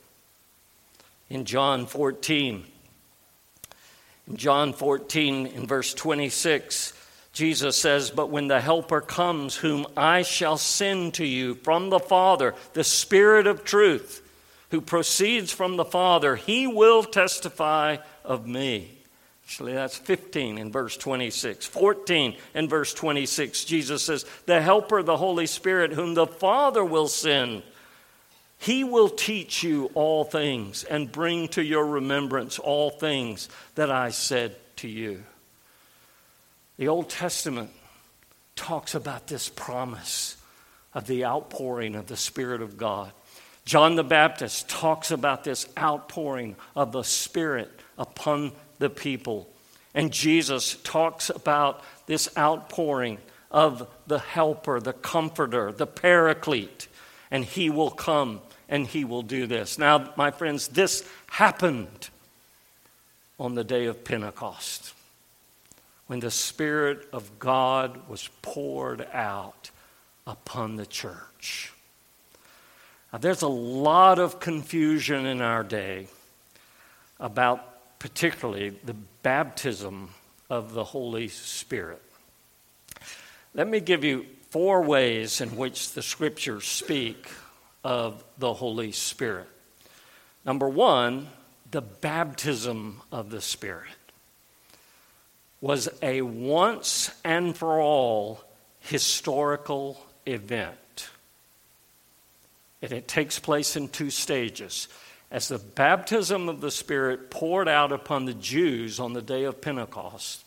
In 1.31 1.45
John 1.45 1.87
14, 1.87 2.65
in 4.27 4.37
John 4.37 4.73
14, 4.73 5.47
in 5.47 5.67
verse 5.67 5.95
26, 5.95 6.93
Jesus 7.33 7.77
says, 7.77 8.11
But 8.11 8.31
when 8.31 8.49
the 8.49 8.61
Helper 8.61 9.01
comes, 9.01 9.57
whom 9.57 9.87
I 9.97 10.23
shall 10.23 10.59
send 10.59 11.15
to 11.15 11.25
you 11.25 11.55
from 11.55 11.89
the 11.89 12.01
Father, 12.01 12.57
the 12.73 12.83
Spirit 12.83 13.47
of 13.47 13.65
truth, 13.65 14.27
who 14.71 14.81
proceeds 14.81 15.53
from 15.53 15.77
the 15.77 15.85
Father, 15.85 16.35
he 16.35 16.67
will 16.67 17.05
testify 17.05 17.99
of 18.25 18.47
me. 18.47 18.99
Actually, 19.45 19.75
that's 19.75 19.97
15 19.97 20.59
in 20.59 20.71
verse 20.71 20.97
26. 20.97 21.67
14 21.67 22.37
in 22.55 22.69
verse 22.69 22.93
26, 22.95 23.65
Jesus 23.65 24.03
says, 24.03 24.25
The 24.47 24.61
Helper, 24.61 25.03
the 25.03 25.17
Holy 25.17 25.47
Spirit, 25.47 25.93
whom 25.93 26.15
the 26.15 26.27
Father 26.27 26.85
will 26.85 27.09
send, 27.09 27.63
he 28.61 28.85
will 28.85 29.09
teach 29.09 29.63
you 29.63 29.91
all 29.95 30.23
things 30.23 30.85
and 30.85 31.11
bring 31.11 31.49
to 31.49 31.63
your 31.63 31.87
remembrance 31.87 32.59
all 32.59 32.91
things 32.91 33.49
that 33.75 33.91
I 33.91 34.11
said 34.11 34.55
to 34.77 34.89
you. 34.89 35.25
The 36.77 36.89
Old 36.89 37.09
Testament 37.09 37.71
talks 38.57 38.95
about 38.95 39.29
this 39.29 39.49
promise 39.49 40.37
of 40.93 41.07
the 41.07 41.25
outpouring 41.25 41.95
of 41.95 42.07
the 42.07 42.19
Spirit 42.19 42.61
of 42.61 42.77
God. 42.77 43.13
John 43.65 43.95
the 43.95 44.05
Baptist 44.05 44.69
talks 44.69 45.11
about 45.11 45.43
this 45.43 45.67
outpouring 45.79 46.55
of 46.77 46.93
the 46.93 47.03
Spirit 47.03 47.71
upon 47.97 48.53
the 48.79 48.91
people. 48.91 49.49
And 49.95 50.13
Jesus 50.13 50.77
talks 50.85 51.31
about 51.31 51.83
this 52.05 52.29
outpouring 52.37 53.21
of 53.51 53.89
the 54.07 54.19
helper, 54.19 54.81
the 54.81 54.93
comforter, 54.93 55.73
the 55.73 55.87
paraclete. 55.87 56.89
And 57.31 57.43
he 57.43 57.71
will 57.71 57.91
come 57.91 58.43
and 58.71 58.87
he 58.87 59.05
will 59.05 59.23
do 59.23 59.47
this. 59.47 59.79
Now, 59.79 60.13
my 60.17 60.31
friends, 60.31 60.69
this 60.69 61.07
happened 61.27 62.09
on 63.39 63.57
the 63.57 63.65
day 63.65 63.87
of 63.87 64.05
Pentecost 64.05 64.95
when 66.07 66.21
the 66.21 66.31
Spirit 66.31 67.07
of 67.13 67.39
God 67.39 68.09
was 68.09 68.31
poured 68.43 69.07
out 69.13 69.71
upon 70.27 70.77
the 70.77 70.87
church. 70.87 71.73
Now, 73.13 73.19
there's 73.19 73.43
a 73.43 73.49
lot 73.49 74.21
of 74.21 74.39
confusion 74.39 75.27
in 75.27 75.41
our 75.41 75.65
day 75.65 76.07
about 77.19 77.99
particularly 77.99 78.71
the 78.85 78.95
baptism 79.23 80.11
of 80.49 80.75
the 80.75 80.85
Holy 80.85 81.27
Spirit. 81.27 82.03
Let 83.53 83.67
me 83.67 83.81
give 83.81 84.05
you 84.05 84.27
four 84.51 84.83
ways 84.83 85.41
in 85.41 85.57
which 85.57 85.93
the 85.93 86.03
scriptures 86.03 86.67
speak 86.67 87.27
of 87.85 88.25
the 88.39 88.53
Holy 88.53 88.93
Spirit. 88.93 89.49
Number 90.45 90.69
one, 90.69 91.29
the 91.71 91.83
baptism 91.83 93.03
of 93.13 93.31
the 93.31 93.41
Spirit 93.41 93.89
was 95.61 95.89
a 96.03 96.23
once 96.23 97.11
and 97.25 97.57
for 97.57 97.81
all 97.81 98.43
historical 98.81 100.05
event. 100.27 101.11
And 102.83 102.93
it 102.93 103.07
takes 103.07 103.39
place 103.39 103.77
in 103.77 103.89
two 103.89 104.11
stages. 104.11 104.89
As 105.31 105.49
the 105.49 105.59
baptism 105.59 106.49
of 106.49 106.61
the 106.61 106.71
Spirit 106.71 107.31
poured 107.31 107.69
out 107.69 107.93
upon 107.93 108.25
the 108.25 108.35
Jews 108.35 108.99
on 108.99 109.13
the 109.13 109.23
day 109.23 109.45
of 109.45 109.61
Pentecost 109.61 110.45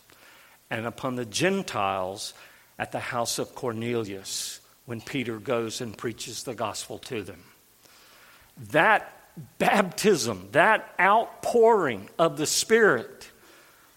and 0.68 0.84
upon 0.84 1.14
the 1.14 1.24
Gentiles 1.24 2.34
at 2.78 2.92
the 2.92 2.98
house 2.98 3.38
of 3.38 3.54
Cornelius 3.54 4.60
when 4.86 5.00
Peter 5.00 5.38
goes 5.38 5.80
and 5.80 5.96
preaches 5.96 6.42
the 6.42 6.54
gospel 6.54 6.98
to 6.98 7.22
them. 7.22 7.42
That 8.70 9.10
baptism, 9.58 10.48
that 10.52 10.94
outpouring 11.00 12.08
of 12.18 12.36
the 12.36 12.46
Spirit, 12.46 13.30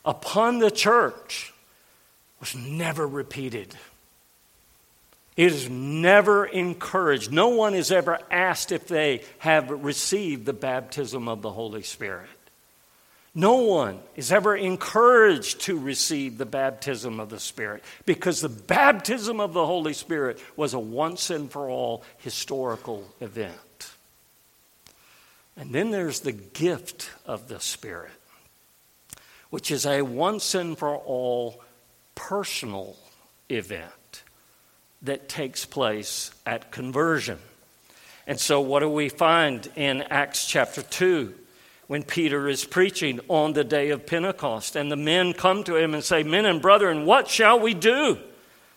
upon 0.05 0.59
the 0.59 0.71
church 0.71 1.53
was 2.39 2.55
never 2.55 3.07
repeated. 3.07 3.75
It 5.35 5.51
is 5.51 5.69
never 5.69 6.45
encouraged. 6.45 7.31
No 7.31 7.49
one 7.49 7.75
is 7.75 7.91
ever 7.91 8.19
asked 8.31 8.71
if 8.71 8.87
they 8.87 9.23
have 9.39 9.69
received 9.69 10.45
the 10.45 10.53
baptism 10.53 11.27
of 11.27 11.43
the 11.43 11.51
Holy 11.51 11.83
Spirit. 11.83 12.29
No 13.37 13.57
one 13.57 13.99
is 14.15 14.31
ever 14.31 14.55
encouraged 14.55 15.61
to 15.61 15.77
receive 15.77 16.39
the 16.39 16.45
baptism 16.47 17.19
of 17.19 17.29
the 17.29 17.39
Spirit 17.39 17.83
because 18.03 18.41
the 18.41 18.49
baptism 18.49 19.39
of 19.39 19.53
the 19.53 19.63
Holy 19.63 19.93
Spirit 19.93 20.39
was 20.55 20.73
a 20.73 20.79
once 20.79 21.29
and 21.29 21.51
for 21.51 21.69
all 21.69 22.03
historical 22.17 23.07
event. 23.21 23.91
And 25.55 25.71
then 25.71 25.91
there's 25.91 26.21
the 26.21 26.31
gift 26.31 27.11
of 27.27 27.47
the 27.47 27.59
Spirit 27.59 28.09
which 29.51 29.69
is 29.69 29.85
a 29.85 30.01
once 30.01 30.55
and 30.55 30.75
for 30.75 30.95
all 30.95 31.61
personal 32.15 32.97
event 33.49 34.23
that 35.03 35.29
takes 35.29 35.63
place 35.63 36.31
at 36.43 36.71
conversion. 36.71 37.37
And 38.25 38.39
so, 38.39 38.59
what 38.59 38.79
do 38.79 38.89
we 38.89 39.09
find 39.09 39.69
in 39.75 40.01
Acts 40.01 40.47
chapter 40.47 40.81
2 40.81 41.35
when 41.87 42.03
Peter 42.03 42.47
is 42.47 42.65
preaching 42.65 43.19
on 43.27 43.53
the 43.53 43.63
day 43.63 43.89
of 43.89 44.05
Pentecost? 44.05 44.75
And 44.75 44.91
the 44.91 44.95
men 44.95 45.33
come 45.33 45.63
to 45.63 45.75
him 45.75 45.93
and 45.93 46.03
say, 46.03 46.23
Men 46.23 46.45
and 46.45 46.61
brethren, 46.61 47.05
what 47.05 47.27
shall 47.27 47.59
we 47.59 47.73
do? 47.73 48.17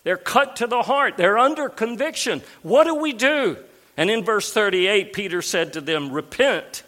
They're 0.03 0.17
cut 0.17 0.57
to 0.57 0.67
the 0.67 0.83
heart, 0.83 1.17
they're 1.17 1.39
under 1.39 1.69
conviction. 1.69 2.43
What 2.63 2.85
do 2.85 2.95
we 2.95 3.13
do? 3.13 3.59
And 3.97 4.11
in 4.11 4.25
verse 4.25 4.53
38, 4.53 5.13
Peter 5.13 5.43
said 5.43 5.75
to 5.75 5.81
them, 5.81 6.11
Repent 6.11 6.83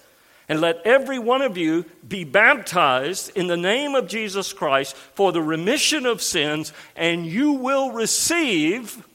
and 0.48 0.60
let 0.60 0.82
every 0.84 1.18
one 1.18 1.42
of 1.42 1.56
you 1.56 1.84
be 2.06 2.24
baptized 2.24 3.34
in 3.36 3.46
the 3.46 3.56
name 3.56 3.94
of 3.94 4.08
Jesus 4.08 4.52
Christ 4.52 4.96
for 4.96 5.32
the 5.32 5.42
remission 5.42 6.04
of 6.04 6.20
sins, 6.20 6.72
and 6.96 7.26
you 7.26 7.52
will 7.52 7.92
receive 7.92 9.06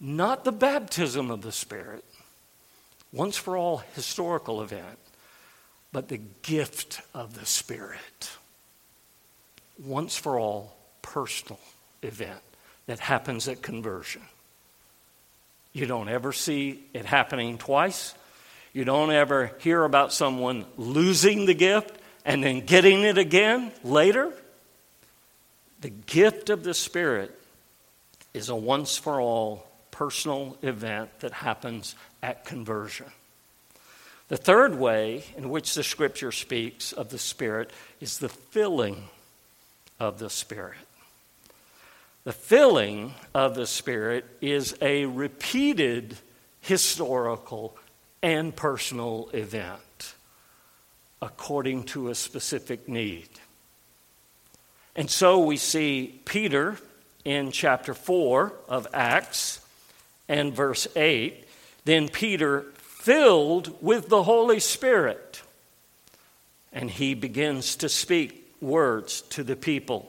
not 0.00 0.44
the 0.44 0.52
baptism 0.52 1.30
of 1.30 1.42
the 1.42 1.52
Spirit, 1.52 2.04
once 3.12 3.36
for 3.36 3.56
all 3.56 3.84
historical 3.94 4.62
event, 4.62 4.98
but 5.92 6.08
the 6.08 6.20
gift 6.42 7.00
of 7.14 7.38
the 7.38 7.46
Spirit, 7.46 8.30
once 9.84 10.16
for 10.16 10.38
all 10.38 10.76
personal 11.02 11.60
event 12.02 12.40
that 12.86 12.98
happens 12.98 13.46
at 13.48 13.62
conversion. 13.62 14.22
You 15.72 15.86
don't 15.86 16.08
ever 16.08 16.32
see 16.32 16.82
it 16.92 17.06
happening 17.06 17.58
twice. 17.58 18.14
You 18.72 18.84
don't 18.84 19.12
ever 19.12 19.52
hear 19.60 19.84
about 19.84 20.12
someone 20.12 20.64
losing 20.76 21.46
the 21.46 21.54
gift 21.54 21.98
and 22.24 22.42
then 22.42 22.60
getting 22.60 23.02
it 23.02 23.18
again 23.18 23.72
later. 23.84 24.32
The 25.80 25.90
gift 25.90 26.50
of 26.50 26.62
the 26.62 26.74
Spirit 26.74 27.38
is 28.32 28.48
a 28.48 28.56
once 28.56 28.96
for 28.96 29.20
all 29.20 29.66
personal 29.90 30.56
event 30.62 31.20
that 31.20 31.32
happens 31.32 31.94
at 32.22 32.44
conversion. 32.44 33.06
The 34.28 34.36
third 34.36 34.78
way 34.78 35.24
in 35.36 35.50
which 35.50 35.74
the 35.74 35.82
scripture 35.82 36.32
speaks 36.32 36.92
of 36.92 37.10
the 37.10 37.18
Spirit 37.18 37.70
is 38.00 38.18
the 38.18 38.28
filling 38.28 39.08
of 40.00 40.18
the 40.18 40.30
Spirit. 40.30 40.78
The 42.24 42.32
filling 42.32 43.14
of 43.34 43.54
the 43.54 43.66
Spirit 43.66 44.24
is 44.40 44.76
a 44.80 45.06
repeated 45.06 46.16
historical 46.60 47.76
and 48.22 48.54
personal 48.54 49.28
event 49.32 50.14
according 51.20 51.84
to 51.84 52.08
a 52.08 52.14
specific 52.14 52.88
need. 52.88 53.28
And 54.94 55.10
so 55.10 55.40
we 55.44 55.56
see 55.56 56.20
Peter 56.24 56.78
in 57.24 57.50
chapter 57.52 57.94
4 57.94 58.52
of 58.68 58.86
Acts 58.92 59.60
and 60.28 60.52
verse 60.52 60.86
8. 60.96 61.44
Then 61.84 62.08
Peter, 62.08 62.66
filled 63.02 63.82
with 63.82 64.08
the 64.08 64.22
Holy 64.22 64.60
Spirit, 64.60 65.42
and 66.72 66.88
he 66.88 67.14
begins 67.14 67.74
to 67.74 67.88
speak 67.88 68.54
words 68.60 69.22
to 69.22 69.42
the 69.42 69.56
people. 69.56 70.08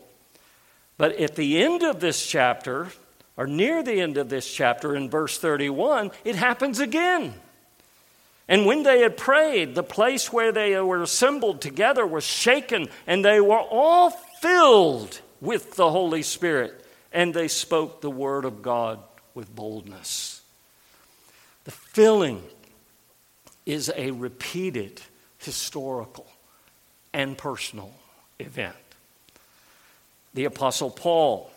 But 0.96 1.16
at 1.20 1.36
the 1.36 1.64
end 1.64 1.82
of 1.82 2.00
this 2.00 2.24
chapter, 2.24 2.90
or 3.36 3.48
near 3.48 3.82
the 3.82 4.00
end 4.00 4.18
of 4.18 4.30
this 4.30 4.54
chapter 4.54 4.96
in 4.96 5.10
verse 5.10 5.40
31, 5.40 6.12
it 6.24 6.36
happens 6.36 6.80
again. 6.80 7.34
And 8.48 8.68
when 8.68 8.84
they 8.84 9.00
had 9.00 9.18
prayed, 9.18 9.74
the 9.74 9.82
place 9.82 10.32
where 10.32 10.52
they 10.52 10.80
were 10.80 11.02
assembled 11.02 11.62
together 11.62 12.06
was 12.06 12.24
shaken, 12.24 12.90
and 13.08 13.26
they 13.26 13.42
were 13.42 13.58
all 13.58 14.12
filled 14.12 15.20
with 15.42 15.78
the 15.78 15.90
Holy 15.90 16.22
Spirit, 16.22 16.86
and 17.12 17.34
they 17.34 17.48
spoke 17.48 18.02
the 18.02 18.12
word 18.12 18.46
of 18.46 18.62
God 18.62 19.00
with 19.34 19.56
boldness. 19.56 20.42
The 21.64 21.72
filling 21.72 22.44
is 23.66 23.92
a 23.96 24.12
repeated 24.12 25.02
historical 25.38 26.28
and 27.14 27.38
personal 27.38 27.94
event. 28.40 28.76
The 30.34 30.46
Apostle 30.46 30.90
Paul, 30.90 31.52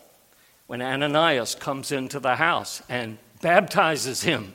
when 0.67 0.81
Ananias 0.81 1.55
comes 1.55 1.91
into 1.91 2.19
the 2.19 2.35
house 2.35 2.81
and 2.87 3.17
baptizes 3.41 4.21
him, 4.21 4.53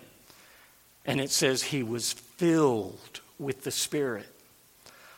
and 1.04 1.20
it 1.20 1.30
says 1.30 1.62
he 1.62 1.82
was 1.82 2.12
filled 2.12 3.20
with 3.38 3.64
the 3.64 3.70
Spirit. 3.70 4.28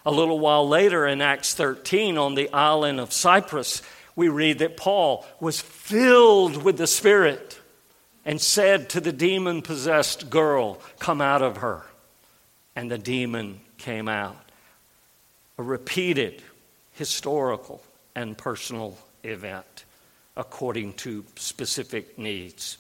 A 0.06 0.10
little 0.10 0.38
while 0.38 0.66
later 0.66 1.06
in 1.06 1.20
Acts 1.20 1.54
13, 1.54 2.18
on 2.18 2.34
the 2.34 2.50
island 2.52 3.00
of 3.00 3.12
Cyprus, 3.12 3.82
We 4.16 4.28
read 4.28 4.60
that 4.60 4.76
Paul 4.76 5.26
was 5.40 5.60
filled 5.60 6.62
with 6.62 6.76
the 6.78 6.86
Spirit 6.86 7.58
and 8.24 8.40
said 8.40 8.88
to 8.90 9.00
the 9.00 9.12
demon 9.12 9.60
possessed 9.60 10.30
girl, 10.30 10.80
Come 10.98 11.20
out 11.20 11.42
of 11.42 11.58
her. 11.58 11.82
And 12.76 12.90
the 12.90 12.98
demon 12.98 13.60
came 13.78 14.08
out. 14.08 14.36
A 15.58 15.62
repeated 15.62 16.42
historical 16.92 17.82
and 18.14 18.36
personal 18.36 18.96
event 19.22 19.84
according 20.36 20.94
to 20.94 21.24
specific 21.36 22.18
needs. 22.18 22.78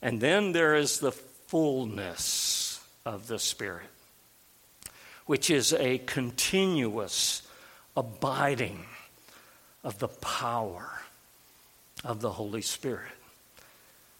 And 0.00 0.20
then 0.20 0.52
there 0.52 0.74
is 0.74 0.98
the 0.98 1.12
fullness 1.12 2.80
of 3.04 3.26
the 3.26 3.38
Spirit, 3.38 3.86
which 5.26 5.50
is 5.50 5.72
a 5.72 5.98
continuous 5.98 7.42
abiding 7.96 8.84
of 9.82 9.98
the 9.98 10.08
power 10.08 11.00
of 12.04 12.20
the 12.20 12.32
Holy 12.32 12.62
Spirit. 12.62 13.12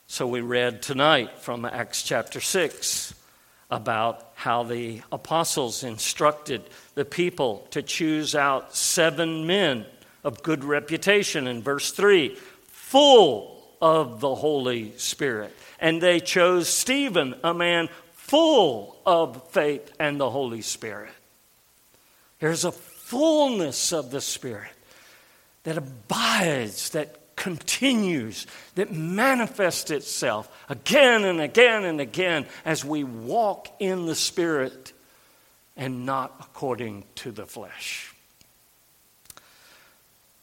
So 0.06 0.26
we 0.26 0.40
read 0.40 0.82
tonight 0.82 1.38
from 1.38 1.64
Acts 1.64 2.02
chapter 2.02 2.40
6 2.40 3.14
about 3.74 4.30
how 4.34 4.62
the 4.62 5.02
apostles 5.10 5.82
instructed 5.82 6.62
the 6.94 7.04
people 7.04 7.66
to 7.72 7.82
choose 7.82 8.36
out 8.36 8.76
seven 8.76 9.48
men 9.48 9.84
of 10.22 10.44
good 10.44 10.62
reputation 10.62 11.48
in 11.48 11.60
verse 11.60 11.90
3, 11.90 12.36
full 12.68 13.60
of 13.82 14.20
the 14.20 14.36
Holy 14.36 14.96
Spirit. 14.96 15.52
And 15.80 16.00
they 16.00 16.20
chose 16.20 16.68
Stephen, 16.68 17.34
a 17.42 17.52
man 17.52 17.88
full 18.12 18.96
of 19.04 19.50
faith 19.50 19.92
and 19.98 20.20
the 20.20 20.30
Holy 20.30 20.62
Spirit. 20.62 21.10
There's 22.38 22.64
a 22.64 22.70
fullness 22.70 23.92
of 23.92 24.12
the 24.12 24.20
Spirit 24.20 24.70
that 25.64 25.78
abides, 25.78 26.90
that 26.90 27.16
continues, 27.36 28.46
that 28.74 28.92
manifests 28.92 29.90
itself 29.90 30.48
again 30.68 31.24
and 31.24 31.40
again 31.40 31.84
and 31.84 32.00
again 32.00 32.46
as 32.64 32.84
we 32.84 33.04
walk 33.04 33.68
in 33.78 34.06
the 34.06 34.14
Spirit 34.14 34.92
and 35.76 36.06
not 36.06 36.34
according 36.40 37.04
to 37.16 37.32
the 37.32 37.46
flesh. 37.46 38.14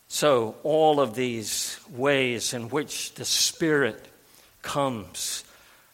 So, 0.08 0.56
all 0.64 1.00
of 1.00 1.16
these 1.16 1.80
ways 1.90 2.54
in 2.54 2.70
which 2.70 3.14
the 3.14 3.24
Spirit 3.24 4.06
comes, 4.62 5.46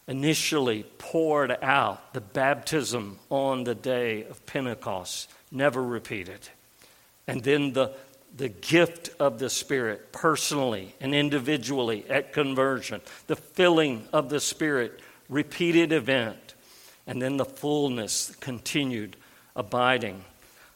initially 0.08 0.84
poured 0.98 1.52
out, 1.62 2.14
the 2.14 2.22
baptism 2.22 3.20
on 3.30 3.64
the 3.64 3.76
day 3.76 4.24
of 4.24 4.44
Pentecost, 4.48 5.30
never 5.52 5.84
repeated. 5.84 6.40
And 7.28 7.44
then 7.44 7.74
the 7.74 7.94
the 8.38 8.50
gift 8.50 9.10
of 9.20 9.40
the 9.40 9.50
Spirit 9.50 10.12
personally 10.12 10.94
and 11.02 11.14
individually 11.16 12.06
at 12.08 12.34
conversion, 12.34 13.02
the 13.26 13.36
filling 13.36 14.08
of 14.14 14.30
the 14.30 14.40
Spirit, 14.40 15.00
repeated 15.28 15.92
event, 15.92 16.54
and 17.08 17.22
then 17.22 17.38
the 17.38 17.46
fullness, 17.46 18.36
continued 18.40 19.18
abiding 19.56 20.24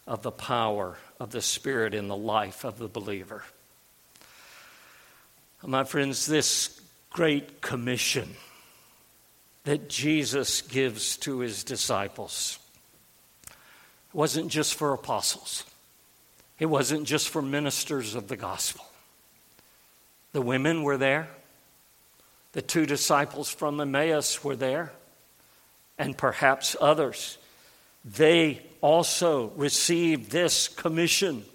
of 0.08 0.24
the 0.24 0.32
power 0.32 0.98
of 1.20 1.30
the 1.30 1.42
Spirit 1.42 1.94
in 1.94 2.08
the 2.08 2.16
life 2.16 2.64
of 2.64 2.80
the 2.80 2.88
believer. 2.88 3.44
My 5.64 5.84
friends, 5.84 6.26
this 6.26 6.82
great 7.12 7.62
commission 7.62 8.30
that 9.66 9.88
Jesus 9.88 10.62
gives 10.62 11.18
to 11.18 11.40
his 11.40 11.64
disciples 11.64 12.58
wasn't 14.12 14.48
just 14.48 14.74
for 14.74 14.94
apostles. 14.94 15.64
It 16.62 16.70
wasn't 16.70 17.06
just 17.06 17.30
for 17.30 17.42
ministers 17.42 18.14
of 18.14 18.28
the 18.28 18.38
gospel. 18.38 18.86
The 20.32 20.44
women 20.44 20.84
were 20.84 20.96
there. 20.96 21.28
The 22.52 22.62
two 22.62 22.86
disciples 22.86 23.50
from 23.50 23.82
Emmaus 23.82 24.44
were 24.44 24.56
there, 24.56 24.92
and 25.98 26.16
perhaps 26.16 26.76
others. 26.80 27.40
They 28.06 28.62
also 28.80 29.48
received 29.56 30.30
this 30.30 30.68
commission 30.68 31.46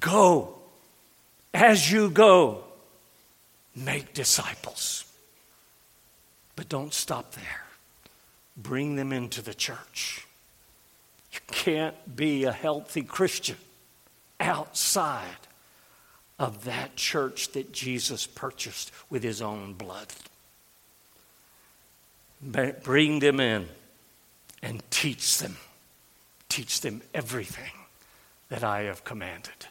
Go, 0.00 0.58
as 1.54 1.90
you 1.90 2.10
go, 2.10 2.64
make 3.76 4.14
disciples. 4.14 5.04
But 6.56 6.68
don't 6.68 6.92
stop 6.92 7.34
there, 7.36 7.64
bring 8.56 8.96
them 8.96 9.12
into 9.12 9.42
the 9.42 9.54
church. 9.54 10.26
You 11.32 11.38
can't 11.46 12.16
be 12.16 12.42
a 12.44 12.52
healthy 12.52 13.02
Christian 13.02 13.56
outside 14.40 15.46
of 16.38 16.64
that 16.64 16.96
church 16.96 17.52
that 17.52 17.72
Jesus 17.72 18.26
purchased 18.26 18.90
with 19.10 19.22
his 19.22 19.42
own 19.42 19.74
blood. 19.74 20.08
Bring 22.82 23.18
them 23.18 23.38
in 23.38 23.68
and 24.62 24.82
teach 24.90 25.38
them. 25.38 25.56
Teach 26.48 26.80
them 26.80 27.02
everything 27.12 27.70
that 28.48 28.64
I 28.64 28.82
have 28.82 29.04
commanded 29.04 29.66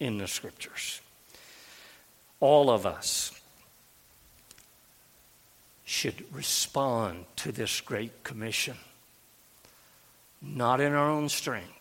in 0.00 0.18
the 0.18 0.26
scriptures. 0.26 1.00
All 2.40 2.68
of 2.68 2.84
us 2.84 3.32
should 5.84 6.24
respond 6.34 7.24
to 7.36 7.52
this 7.52 7.80
great 7.80 8.24
commission, 8.24 8.76
not 10.42 10.80
in 10.80 10.92
our 10.92 11.08
own 11.08 11.28
strength 11.28 11.75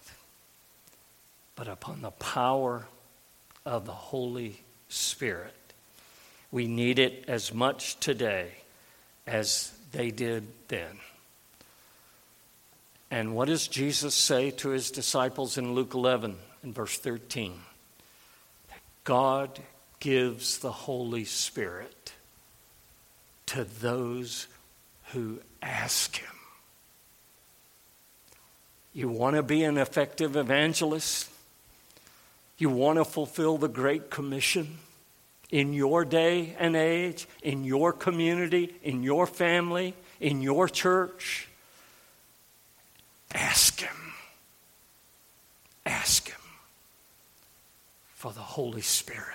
but 1.56 1.68
upon 1.68 2.02
the 2.02 2.12
power 2.12 2.88
of 3.66 3.86
the 3.86 3.92
Holy 3.92 4.62
Spirit. 4.90 5.54
We 6.52 6.68
need 6.68 7.00
it 7.00 7.26
as 7.28 7.54
much 7.54 8.00
today 8.00 8.52
as 9.26 9.72
they 9.92 10.12
did 10.12 10.48
then. 10.68 11.00
And 13.10 13.36
what 13.36 13.48
does 13.48 13.68
Jesus 13.68 14.14
say 14.14 14.52
to 14.52 14.70
his 14.70 14.92
disciples 14.92 15.58
in 15.58 15.74
Luke 15.74 15.94
11 15.94 16.36
and 16.64 16.76
verse 16.76 16.98
13? 16.98 17.54
That 18.70 18.80
God 19.04 19.60
gives 20.00 20.58
the 20.60 20.72
Holy 20.72 21.26
Spirit 21.26 22.14
to 23.48 23.64
those 23.64 24.48
who 25.14 25.40
ask 25.62 26.18
Him. 26.18 26.28
You 28.94 29.10
want 29.10 29.36
to 29.36 29.44
be 29.44 29.64
an 29.64 29.78
effective 29.78 30.36
evangelist? 30.36 31.30
You 32.58 32.70
want 32.70 32.98
to 32.98 33.06
fulfill 33.06 33.58
the 33.58 33.68
Great 33.68 34.10
Commission 34.10 34.78
in 35.52 35.74
your 35.74 36.06
day 36.06 36.56
and 36.58 36.76
age, 36.76 37.28
in 37.44 37.64
your 37.64 37.94
community, 37.94 38.74
in 38.84 39.04
your 39.04 39.28
family, 39.28 39.94
in 40.20 40.42
your 40.42 40.70
church? 40.70 41.48
Ask 43.34 43.82
Him. 43.82 44.14
Ask 45.86 46.30
Him 46.30 46.42
for 48.14 48.32
the 48.32 48.40
Holy 48.40 48.82
Spirit 48.82 49.26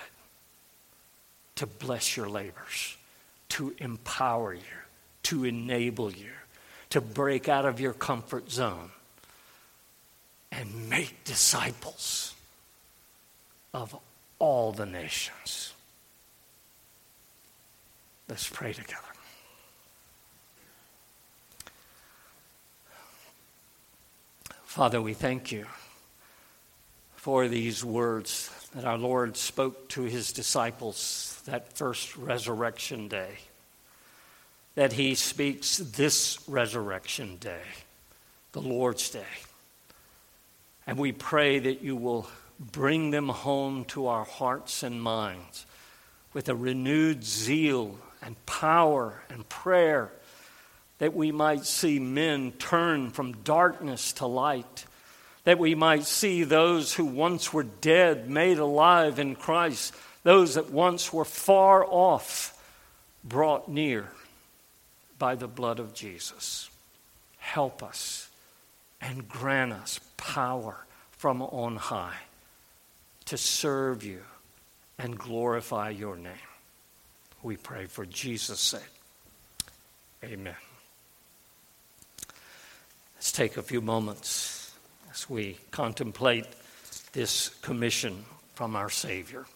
to 1.57 1.67
bless 1.67 2.17
your 2.17 2.29
labors, 2.29 2.97
to 3.51 3.75
empower 3.79 4.55
you, 4.55 4.61
to 5.25 5.45
enable 5.45 6.11
you, 6.11 6.31
to 6.89 7.03
break 7.03 7.49
out 7.49 7.67
of 7.67 7.81
your 7.81 7.93
comfort 7.93 8.51
zone 8.51 8.91
and 10.51 10.89
make 10.89 11.23
disciples 11.25 12.35
of 13.73 13.97
all 14.39 14.73
the 14.73 14.87
nations. 14.87 15.73
Let's 18.29 18.49
pray 18.49 18.73
together. 18.73 19.03
Father, 24.65 25.03
we 25.03 25.15
thank 25.15 25.51
you 25.51 25.67
for 27.17 27.49
these 27.49 27.85
words 27.85 28.51
that 28.75 28.85
our 28.85 28.97
Lord 28.97 29.37
spoke 29.37 29.89
to 29.91 30.03
his 30.03 30.33
disciples 30.33 31.43
that 31.47 31.77
first 31.77 32.17
resurrection 32.17 33.09
day, 33.09 33.39
that 34.77 34.93
he 34.93 35.17
speaks 35.17 35.79
this 35.79 36.39
resurrection 36.49 37.37
day, 37.39 37.63
the 38.53 38.63
Lord's 38.63 39.11
day. 39.11 39.25
And 40.87 40.97
we 40.97 41.11
pray 41.11 41.59
that 41.59 41.83
you 41.83 41.97
will 41.97 42.29
bring 42.61 43.11
them 43.11 43.31
home 43.31 43.85
to 43.87 44.07
our 44.07 44.25
hearts 44.25 44.83
and 44.83 45.03
minds 45.03 45.65
with 46.35 46.49
a 46.49 46.55
renewed 46.55 47.25
zeal 47.25 47.99
and 48.23 48.45
power 48.45 49.23
and 49.31 49.49
prayer 49.49 50.13
that 50.99 51.15
we 51.15 51.33
might 51.33 51.65
see 51.65 51.99
men 51.99 52.53
turn 52.53 53.11
from 53.11 53.33
darkness 53.43 54.13
to 54.13 54.27
light, 54.27 54.85
that 55.45 55.59
we 55.59 55.75
might 55.75 56.05
see 56.05 56.45
those 56.45 56.93
who 56.93 57.07
once 57.07 57.55
were 57.55 57.63
dead 57.63 58.29
made 58.29 58.59
alive 58.59 59.19
in 59.19 59.35
Christ, 59.35 59.95
those 60.23 60.55
that 60.55 60.71
once 60.71 61.11
were 61.11 61.25
far 61.25 61.87
off 61.87 62.63
brought 63.25 63.71
near 63.71 64.11
by 65.19 65.35
the 65.35 65.49
blood 65.49 65.79
of 65.79 65.95
Jesus. 65.95 66.69
Help 67.39 67.83
us 67.83 68.29
and 69.01 69.27
grant 69.27 69.73
us 69.73 70.01
power 70.19 70.85
from 71.13 71.41
on 71.41 71.77
high 71.77 72.19
to 73.31 73.37
serve 73.37 74.03
you 74.03 74.21
and 74.99 75.17
glorify 75.17 75.89
your 75.89 76.17
name. 76.17 76.33
We 77.45 77.57
pray 77.57 77.87
for 77.87 78.05
Jesus' 78.05 78.59
sake. 78.59 78.83
Amen. 80.25 80.57
Let's 83.15 83.31
take 83.31 83.57
a 83.57 83.63
few 83.63 83.81
moments 83.81 84.75
as 85.13 85.31
we 85.31 85.59
contemplate 85.71 86.45
this 87.13 87.51
commission 87.63 88.25
from 88.57 88.75
our 88.75 88.91
Savior. 88.91 89.47